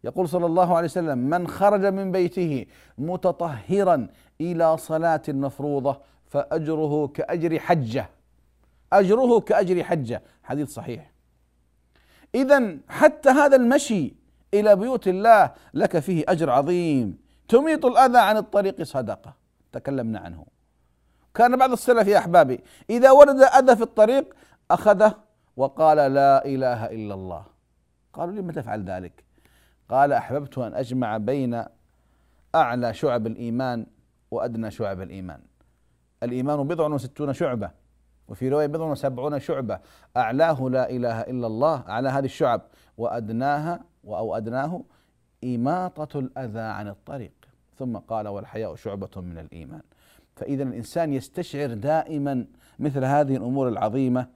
يقول 0.03 0.29
صلى 0.29 0.45
الله 0.45 0.75
عليه 0.75 0.85
وسلم 0.85 1.17
من 1.17 1.47
خرج 1.47 1.85
من 1.85 2.11
بيته 2.11 2.65
متطهرا 2.97 4.07
إلى 4.41 4.77
صلاة 4.77 5.21
مفروضة 5.27 5.97
فأجره 6.37 7.07
كأجر 7.07 7.59
حجة. 7.59 8.09
أجره 8.93 9.39
كأجر 9.39 9.83
حجة. 9.83 10.21
حديث 10.43 10.69
صحيح. 10.69 11.11
اذا 12.35 12.77
حتى 12.89 13.29
هذا 13.29 13.55
المشي 13.55 14.13
إلى 14.53 14.75
بيوت 14.75 15.07
الله 15.07 15.53
لك 15.73 15.99
فيه 15.99 16.23
أجر 16.27 16.49
عظيم. 16.49 17.17
تميط 17.47 17.85
الأذى 17.85 18.17
عن 18.17 18.37
الطريق 18.37 18.83
صدقة. 18.83 19.33
تكلمنا 19.71 20.19
عنه. 20.19 20.45
كان 21.33 21.57
بعض 21.57 21.71
السلف 21.71 22.07
يا 22.07 22.17
أحبابي 22.17 22.59
إذا 22.89 23.11
ورد 23.11 23.41
أذى 23.41 23.75
في 23.75 23.83
الطريق 23.83 24.35
أخذه 24.71 25.13
وقال 25.57 25.97
لا 25.97 26.45
إله 26.45 26.85
إلا 26.85 27.13
الله. 27.13 27.45
قالوا 28.13 28.35
لم 28.35 28.51
تفعل 28.51 28.83
ذلك؟ 28.83 29.23
قال 29.89 30.13
أحببت 30.13 30.57
أن 30.57 30.73
أجمع 30.73 31.17
بين 31.17 31.63
أعلى 32.55 32.93
شعب 32.93 33.27
الإيمان 33.27 33.85
وأدنى 34.31 34.71
شعب 34.71 35.01
الإيمان. 35.01 35.41
الإيمان 36.23 36.67
بضع 36.67 36.87
وستون 36.87 37.33
شعبة 37.33 37.71
وفي 38.27 38.49
رواية 38.49 38.67
بضع 38.67 38.85
وسبعون 38.85 39.39
شعبة. 39.39 39.79
أعلاه 40.17 40.69
لا 40.69 40.89
إله 40.89 41.21
إلا 41.21 41.47
الله 41.47 41.83
أعلى 41.89 42.09
هذه 42.09 42.25
الشعب. 42.25 42.61
وأدناها 42.97 43.79
أو 44.05 44.37
أدناه 44.37 44.83
إماطة 45.43 46.19
الأذى 46.19 46.59
عن 46.59 46.87
الطريق. 46.87 47.31
ثم 47.79 47.97
قال 47.97 48.27
والحياء 48.27 48.75
شعبة 48.75 49.09
من 49.21 49.37
الإيمان. 49.37 49.81
فإذا 50.35 50.63
الإنسان 50.63 51.13
يستشعر 51.13 51.73
دائما 51.73 52.45
مثل 52.79 53.03
هذه 53.03 53.35
الأمور 53.35 53.67
العظيمة 53.67 54.27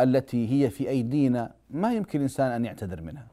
التي 0.00 0.50
هي 0.52 0.70
في 0.70 0.88
أيدينا 0.88 1.54
ما 1.70 1.94
يمكن 1.94 2.18
الإنسان 2.18 2.50
أن 2.50 2.64
يعتذر 2.64 3.00
منها. 3.00 3.26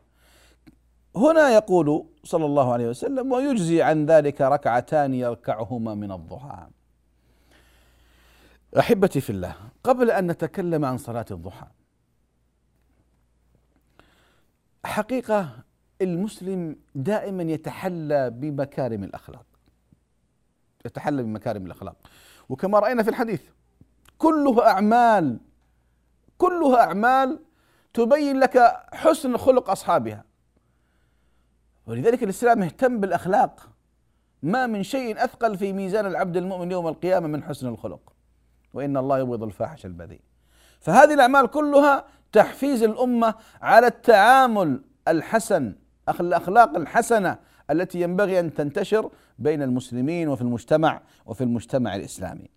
هنا 1.15 1.49
يقول 1.49 2.05
صلى 2.23 2.45
الله 2.45 2.73
عليه 2.73 2.89
وسلم 2.89 3.31
ويجزي 3.31 3.81
عن 3.81 4.05
ذلك 4.05 4.41
ركعتان 4.41 5.13
يركعهما 5.13 5.95
من 5.95 6.11
الضحى. 6.11 6.67
أحبتي 8.79 9.21
في 9.21 9.29
الله 9.29 9.55
قبل 9.83 10.11
أن 10.11 10.31
نتكلم 10.31 10.85
عن 10.85 10.97
صلاة 10.97 11.25
الضحى. 11.31 11.67
حقيقة 14.85 15.63
المسلم 16.01 16.75
دائما 16.95 17.43
يتحلى 17.43 18.29
بمكارم 18.29 19.03
الأخلاق. 19.03 19.45
يتحلى 20.85 21.23
بمكارم 21.23 21.65
الأخلاق. 21.65 21.95
وكما 22.49 22.79
رأينا 22.79 23.03
في 23.03 23.09
الحديث 23.09 23.41
كلها 24.17 24.69
أعمال 24.69 25.39
كلها 26.37 26.81
أعمال 26.81 27.39
تبين 27.93 28.39
لك 28.39 28.57
حسن 28.93 29.37
خلق 29.37 29.69
أصحابها. 29.69 30.23
ولذلك 31.85 32.23
الإسلام 32.23 32.63
اهتم 32.63 32.99
بالأخلاق. 32.99 33.69
ما 34.43 34.67
من 34.67 34.83
شيء 34.83 35.23
أثقل 35.23 35.57
في 35.57 35.73
ميزان 35.73 36.05
العبد 36.05 36.37
المؤمن 36.37 36.71
يوم 36.71 36.87
القيامة 36.87 37.27
من 37.27 37.43
حسن 37.43 37.67
الخلق. 37.67 38.13
وإن 38.73 38.97
الله 38.97 39.19
يبغض 39.19 39.43
الفاحش 39.43 39.85
البذيء. 39.85 40.21
فهذه 40.79 41.13
الأعمال 41.13 41.47
كلها 41.47 42.05
تحفيز 42.31 42.83
الأمة 42.83 43.35
على 43.61 43.87
التعامل 43.87 44.81
الحسن 45.07 45.75
الأخلاق 46.19 46.77
الحسنة 46.77 47.37
التي 47.71 48.01
ينبغي 48.01 48.39
أن 48.39 48.53
تنتشر 48.53 49.09
بين 49.39 49.61
المسلمين 49.61 50.27
وفي 50.27 50.41
المجتمع 50.41 51.01
وفي 51.25 51.43
المجتمع 51.43 51.95
الإسلامي. 51.95 52.49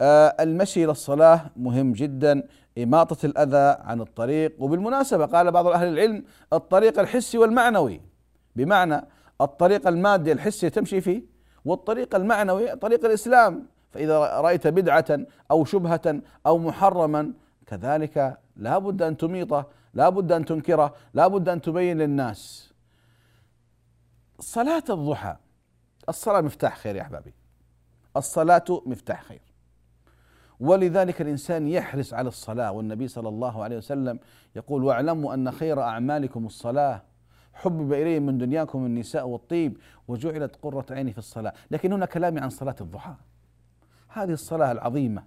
آه، 0.00 0.36
المشي 0.40 0.84
إلى 0.84 0.92
الصلاة 0.92 1.50
مهم 1.56 1.92
جدا 1.92 2.42
إماطة 2.78 3.26
الأذى 3.26 3.82
عن 3.82 4.00
الطريق 4.00 4.54
وبالمناسبة 4.58 5.26
قال 5.26 5.50
بعض 5.50 5.66
أهل 5.66 5.88
العلم 5.88 6.24
الطريق 6.52 6.98
الحسي 6.98 7.38
والمعنوي. 7.38 8.00
بمعنى 8.56 9.06
الطريق 9.40 9.88
المادي 9.88 10.32
الحسي 10.32 10.70
تمشي 10.70 11.00
فيه 11.00 11.22
والطريق 11.64 12.14
المعنوي 12.14 12.76
طريق 12.76 13.04
الإسلام. 13.04 13.66
فإذا 13.90 14.18
رأيت 14.18 14.66
بدعة 14.66 15.18
أو 15.50 15.64
شبهة 15.64 16.20
أو 16.46 16.58
محرما 16.58 17.32
كذلك 17.66 18.38
لا 18.56 18.78
بد 18.78 19.02
أن 19.02 19.16
تميطه 19.16 19.66
لا 19.94 20.08
بد 20.08 20.32
أن 20.32 20.44
تنكره 20.44 20.94
لا 21.14 21.28
بد 21.28 21.48
أن 21.48 21.60
تبين 21.60 21.98
للناس. 21.98 22.72
صلاة 24.40 24.84
الضحى 24.90 25.36
الصلاة 26.08 26.40
مفتاح 26.40 26.78
خير 26.78 26.96
يا 26.96 27.02
أحبابي. 27.02 27.34
الصلاة 28.16 28.64
مفتاح 28.86 29.24
خير. 29.24 29.42
ولذلك 30.60 31.20
الإنسان 31.20 31.68
يحرص 31.68 32.14
على 32.14 32.28
الصلاة 32.28 32.72
والنبي 32.72 33.08
صلى 33.08 33.28
الله 33.28 33.62
عليه 33.62 33.76
وسلم 33.76 34.18
يقول 34.56 34.84
واعلموا 34.84 35.34
أن 35.34 35.50
خير 35.50 35.80
أعمالكم 35.80 36.46
الصلاة. 36.46 37.02
حبب 37.54 37.92
إليه 37.92 38.18
من 38.18 38.38
دنياكم 38.38 38.86
النساء 38.86 39.28
والطيب 39.28 39.78
وجعلت 40.08 40.56
قرة 40.62 40.86
عيني 40.90 41.12
في 41.12 41.18
الصلاة. 41.18 41.52
لكن 41.70 41.92
هنا 41.92 42.06
كلامي 42.06 42.40
عن 42.40 42.50
صلاة 42.50 42.76
الضحى. 42.80 43.14
هذه 44.22 44.32
الصلاة 44.32 44.72
العظيمة. 44.72 45.22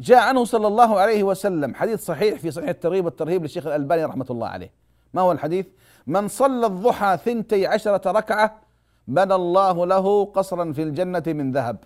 جاء 0.00 0.18
عنه 0.18 0.44
صلى 0.44 0.66
الله 0.66 1.00
عليه 1.00 1.22
وسلم 1.22 1.74
حديث 1.74 2.04
صحيح 2.04 2.38
في 2.38 2.50
صحيح 2.50 2.68
الترغيب 2.68 3.04
والترهيب 3.04 3.42
للشيخ 3.42 3.66
الألباني 3.66 4.04
رحمة 4.04 4.26
الله 4.30 4.48
عليه. 4.48 4.72
ما 5.14 5.22
هو 5.22 5.32
الحديث؟ 5.32 5.66
من 6.06 6.28
صلى 6.28 6.66
الضحى 6.66 7.18
ثنتي 7.24 7.66
عشرة 7.66 8.10
ركعة 8.10 8.60
بنى 9.08 9.34
الله 9.34 9.86
له 9.86 10.24
قصرا 10.24 10.72
في 10.72 10.82
الجنة 10.82 11.22
من 11.26 11.52
ذهب. 11.52 11.84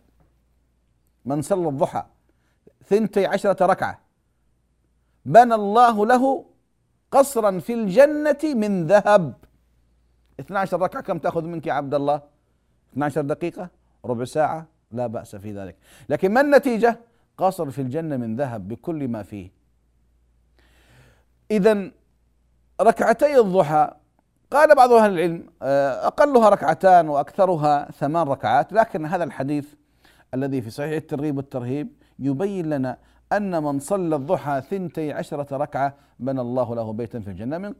من 1.24 1.42
صلى 1.42 1.68
الضحى 1.68 2.02
ثنتي 2.86 3.26
عشرة 3.26 3.66
ركعة 3.66 3.98
بنى 5.24 5.54
الله 5.54 6.06
له 6.06 6.44
قصرا 7.10 7.58
في 7.58 7.74
الجنة 7.74 8.38
من 8.44 8.86
ذهب. 8.86 9.34
12 10.40 10.80
ركعة 10.80 11.02
كم 11.02 11.18
تأخذ 11.18 11.44
منك 11.44 11.66
يا 11.66 11.72
عبد 11.72 11.94
الله؟ 11.94 12.22
12 12.92 13.20
دقيقة؟ 13.20 13.68
ربع 14.04 14.24
ساعة؟ 14.24 14.66
لا 14.92 15.06
بأس 15.06 15.36
في 15.36 15.52
ذلك. 15.52 15.76
لكن 16.08 16.32
ما 16.32 16.40
النتيجة؟ 16.40 17.00
قصر 17.38 17.70
في 17.70 17.82
الجنة 17.82 18.16
من 18.16 18.36
ذهب 18.36 18.68
بكل 18.68 19.08
ما 19.08 19.22
فيه. 19.22 19.50
إذا 21.50 21.90
ركعتي 22.80 23.38
الضحى 23.38 23.90
قال 24.50 24.74
بعض 24.74 24.92
أهل 24.92 25.12
العلم 25.12 25.46
آه، 25.62 26.06
أقلها 26.06 26.48
ركعتان 26.48 27.08
وأكثرها 27.08 27.90
ثمان 27.90 28.28
ركعات 28.28 28.72
لكن 28.72 29.06
هذا 29.06 29.24
الحديث 29.24 29.74
الذي 30.34 30.62
في 30.62 30.70
صحيح 30.70 30.92
الترغيب 30.92 31.36
والترهيب 31.36 31.88
يبين 32.18 32.70
لنا 32.70 32.98
أن 33.32 33.62
من 33.62 33.78
صلى 33.78 34.16
الضحى 34.16 34.62
ثنتي 34.70 35.12
عشرة 35.12 35.56
ركعة 35.56 35.94
بنى 36.18 36.40
الله 36.40 36.74
له 36.74 36.92
بيتا 36.92 37.20
في 37.20 37.30
الجنة 37.30 37.58
من 37.58 37.72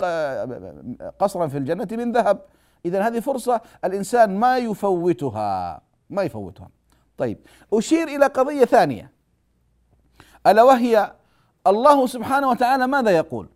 قصرا 1.19 1.47
في 1.47 1.59
الجنة 1.59 1.89
من 1.93 2.13
ذهب. 2.13 2.41
إذا 2.85 3.07
هذه 3.07 3.21
فرصة 3.21 3.61
الإنسان 3.85 4.39
ما 4.39 4.59
يفوتها 4.59 5.81
ما 6.11 6.23
يفوتها. 6.23 6.69
طيب 7.19 7.39
أشير 7.73 8.09
إلى 8.09 8.27
قضية 8.27 8.65
ثانية. 8.65 9.13
ألا 10.47 10.63
وهي 10.63 11.13
الله 11.67 12.07
سبحانه 12.07 12.49
وتعالى 12.51 12.87
ماذا 12.87 13.11
يقول؟ 13.11 13.49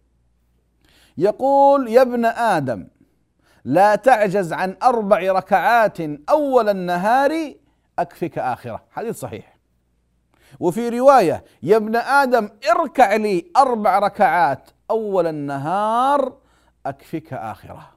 يقول 1.18 1.88
يا 1.88 2.02
ابن 2.02 2.24
آدم 2.24 2.88
لا 3.64 3.94
تعجز 3.94 4.52
عن 4.52 4.76
أربع 4.82 5.32
ركعات 5.32 5.98
أول 6.30 6.68
النهار 6.68 7.54
أكفك 7.98 8.38
آخرة. 8.38 8.82
حديث 8.90 9.18
صحيح. 9.18 9.56
وفي 10.60 10.88
رواية 10.88 11.44
يا 11.62 11.76
ابن 11.76 11.96
آدم 11.96 12.48
اركع 12.70 13.16
لي 13.16 13.50
أربع 13.56 13.98
ركعات 13.98 14.70
أول 14.90 15.26
النهار 15.26 16.36
أكفك 16.86 17.32
آخرة. 17.32 17.90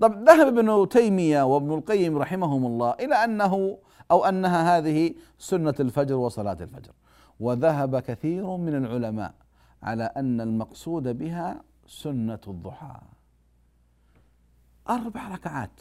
طب 0.00 0.28
ذهب 0.28 0.46
ابن 0.46 0.88
تيمية 0.88 1.42
وابن 1.42 1.74
القيم 1.74 2.18
رحمهم 2.18 2.66
الله 2.66 2.94
إلى 3.00 3.14
أنه 3.14 3.78
أو 4.10 4.24
أنها 4.24 4.78
هذه 4.78 5.14
سنة 5.38 5.74
الفجر 5.80 6.14
وصلاة 6.14 6.56
الفجر. 6.60 6.92
وذهب 7.40 7.98
كثير 7.98 8.56
من 8.56 8.74
العلماء 8.74 9.34
على 9.82 10.04
أن 10.04 10.40
المقصود 10.40 11.18
بها 11.18 11.62
سنة 11.86 12.40
الضحى. 12.48 13.00
أربع 14.88 15.28
ركعات. 15.28 15.80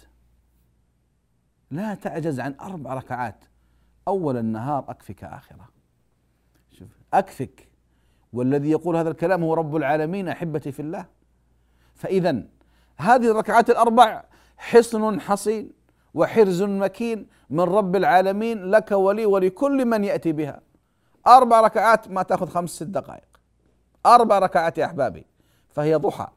لا 1.72 1.96
تعجز 1.96 2.40
عن 2.40 2.56
أربع 2.62 2.94
ركعات. 2.94 3.46
أول 4.08 4.38
النهار 4.38 4.86
أكفك 4.90 5.24
آخرة. 5.24 5.70
شوف 6.72 6.90
أكفك. 7.14 7.70
والذي 8.34 8.70
يقول 8.70 8.96
هذا 8.96 9.10
الكلام 9.10 9.44
هو 9.44 9.54
رب 9.54 9.76
العالمين 9.76 10.28
أحبتي 10.28 10.72
في 10.72 10.82
الله. 10.82 11.06
فإذا 11.96 12.44
هذه 12.98 13.32
الركعات 13.32 13.70
الأربع 13.70 14.24
حصن 14.58 15.22
حصين. 15.22 15.72
وحرز 16.16 16.64
مكين 16.64 17.28
من 17.50 17.64
رب 17.64 17.96
العالمين 17.96 18.66
لك 18.66 18.92
ولي 18.92 19.26
ولكل 19.26 19.86
من 19.86 20.04
يأتي 20.04 20.32
بها. 20.32 20.62
أربع 21.28 21.62
ركعات 21.62 22.08
ما 22.10 22.24
تأخذ 22.24 22.48
خمس 22.48 22.70
ست 22.70 22.84
دقائق. 22.84 23.28
أربع 24.06 24.40
ركعات 24.40 24.78
يا 24.78 24.86
أحبابي. 24.86 25.26
فهي 25.70 25.96
ضحى 25.96 26.28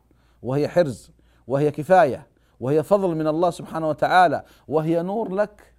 وهي 0.43 0.69
حرز 0.69 1.11
وهي 1.47 1.71
كفاية 1.71 2.27
وهي 2.61 2.83
فضل 2.83 3.15
من 3.15 3.27
الله 3.27 3.51
سبحانه 3.51 3.89
وتعالى 3.89 4.43
وهي 4.69 5.03
نور 5.03 5.35
لك. 5.35 5.75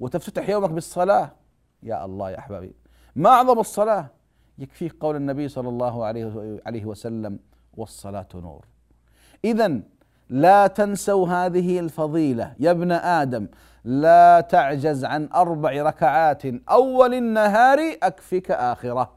وتفتتح 0.00 0.48
يومك 0.48 0.70
بالصلاة. 0.70 1.30
يا 1.82 2.04
الله 2.04 2.30
يا 2.30 2.38
أحبابي. 2.38 2.74
ما 3.16 3.30
أعظم 3.30 3.58
الصلاة؟ 3.58 4.06
يكفيك 4.58 4.96
قول 5.00 5.16
النبي 5.16 5.48
صلى 5.48 5.68
الله 5.68 6.04
عليه 6.66 6.84
وسلم 6.84 7.38
والصلاة 7.74 8.28
نور. 8.34 8.64
إذا 9.44 9.80
لا 10.32 10.66
تنسوا 10.66 11.28
هذه 11.28 11.80
الفضيلة. 11.80 12.54
يا 12.60 12.70
ابن 12.70 12.92
آدم 12.92 13.48
لا 13.84 14.40
تعجز 14.40 15.04
عن 15.04 15.28
أربع 15.34 15.82
ركعات 15.82 16.42
أول 16.70 17.14
النهار 17.14 17.78
أكفك 18.02 18.50
آخرة. 18.50 19.12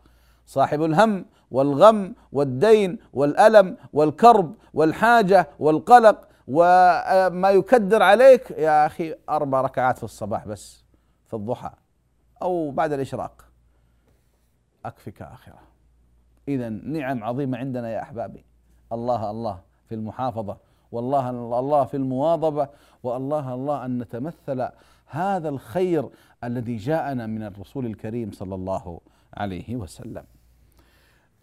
صاحب 0.45 0.83
الهم 0.83 1.25
والغم 1.51 2.15
والدين 2.31 2.99
والألم 3.13 3.77
والكرب 3.93 4.55
والحاجة 4.73 5.47
والقلق 5.59 6.27
وما 6.47 7.49
يكدر 7.49 8.03
عليك 8.03 8.51
يا 8.51 8.85
أخي 8.85 9.15
أربع 9.29 9.61
ركعات 9.61 9.97
في 9.97 10.03
الصباح 10.03 10.47
بس 10.47 10.83
في 11.27 11.33
الضحى 11.33 11.71
أو 12.41 12.71
بعد 12.71 12.93
الإشراق. 12.93 13.45
أكفك 14.85 15.21
آخرة. 15.21 15.59
إذا 16.47 16.69
نعم 16.69 17.23
عظيمة 17.23 17.57
عندنا 17.57 17.89
يا 17.89 18.01
أحبابي. 18.01 18.45
الله 18.91 19.31
الله 19.31 19.59
في 19.89 19.95
المحافظة. 19.95 20.64
والله 20.91 21.29
الله 21.29 21.85
في 21.85 21.97
المواظبة 21.97 22.67
والله 23.03 23.53
الله 23.53 23.85
أن 23.85 23.99
نتمثل 23.99 24.67
هذا 25.05 25.49
الخير 25.49 26.09
الذي 26.43 26.75
جاءنا 26.77 27.27
من 27.27 27.43
الرسول 27.43 27.85
الكريم 27.85 28.31
صلى 28.31 28.55
الله 28.55 28.99
عليه 29.33 29.75
وسلم. 29.75 30.23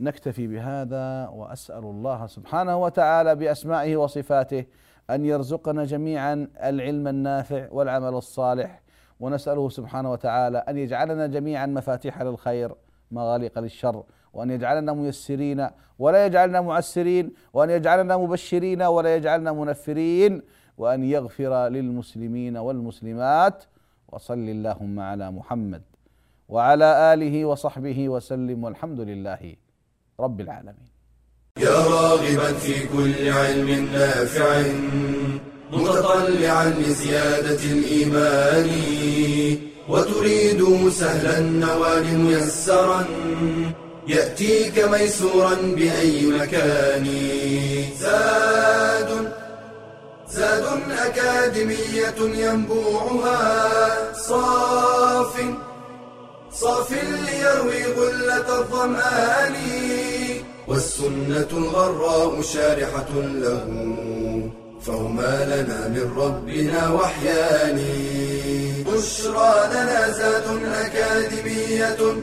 نكتفي 0.00 0.46
بهذا 0.46 1.28
وأسأل 1.28 1.84
الله 1.84 2.26
سبحانه 2.26 2.76
وتعالى 2.76 3.34
بأسمائه 3.34 3.96
وصفاته 3.96 4.64
أن 5.10 5.24
يرزقنا 5.24 5.84
جميعا 5.84 6.48
العلم 6.62 7.08
النافع 7.08 7.68
والعمل 7.70 8.14
الصالح 8.14 8.82
ونسأله 9.20 9.68
سبحانه 9.68 10.12
وتعالى 10.12 10.58
أن 10.58 10.78
يجعلنا 10.78 11.26
جميعا 11.26 11.66
مفاتيح 11.66 12.22
للخير 12.22 12.74
مغاليق 13.10 13.58
للشر 13.58 14.04
وأن 14.32 14.50
يجعلنا 14.50 14.92
ميسرين 14.92 15.68
ولا 15.98 16.26
يجعلنا 16.26 16.60
معسرين 16.60 17.32
وأن 17.52 17.70
يجعلنا 17.70 18.16
مبشرين 18.16 18.82
ولا 18.82 19.16
يجعلنا 19.16 19.52
منفرين 19.52 20.42
وأن 20.78 21.04
يغفر 21.04 21.68
للمسلمين 21.68 22.56
والمسلمات. 22.56 23.64
وصل 24.12 24.34
اللهم 24.34 25.00
على 25.00 25.30
محمد 25.30 25.82
وعلى 26.48 27.14
آله 27.14 27.44
وصحبه 27.44 28.08
وسلم 28.08 28.64
والحمد 28.64 29.00
لله 29.00 29.54
رب 30.20 30.40
العالمين. 30.40 30.92
يا 31.58 31.78
راغبا 31.94 32.52
في 32.52 32.88
كل 32.88 33.28
علم 33.28 33.68
نافع 33.92 34.62
متطلعا 35.72 36.64
لزيادة 36.68 37.62
الإيمان 37.76 38.68
وتريد 39.88 40.88
سهلا 40.88 41.38
النوال 41.38 42.18
ميسرا 42.18 43.04
يأتيك 44.06 44.78
ميسورا 44.78 45.54
بأي 45.54 46.26
مكان. 46.26 47.06
زاد 48.00 49.32
زاد 50.30 50.64
أكاديمية 50.90 52.14
ينبوعها. 52.18 54.12
صاف 54.14 55.44
صاف 56.52 56.92
ليروي 56.92 57.84
غلة 57.84 58.58
الظمآن. 58.58 59.54
والسنة 60.68 61.48
الغراء 61.52 62.42
شارحة 62.42 63.08
له. 63.14 63.64
فهما 64.86 65.44
لنا 65.44 65.88
من 65.88 66.12
ربنا 66.16 66.92
وحيان. 66.92 67.84
بشرى 68.86 69.54
لنا 69.70 70.10
زاد 70.10 70.44
أكاديمية 70.64 72.22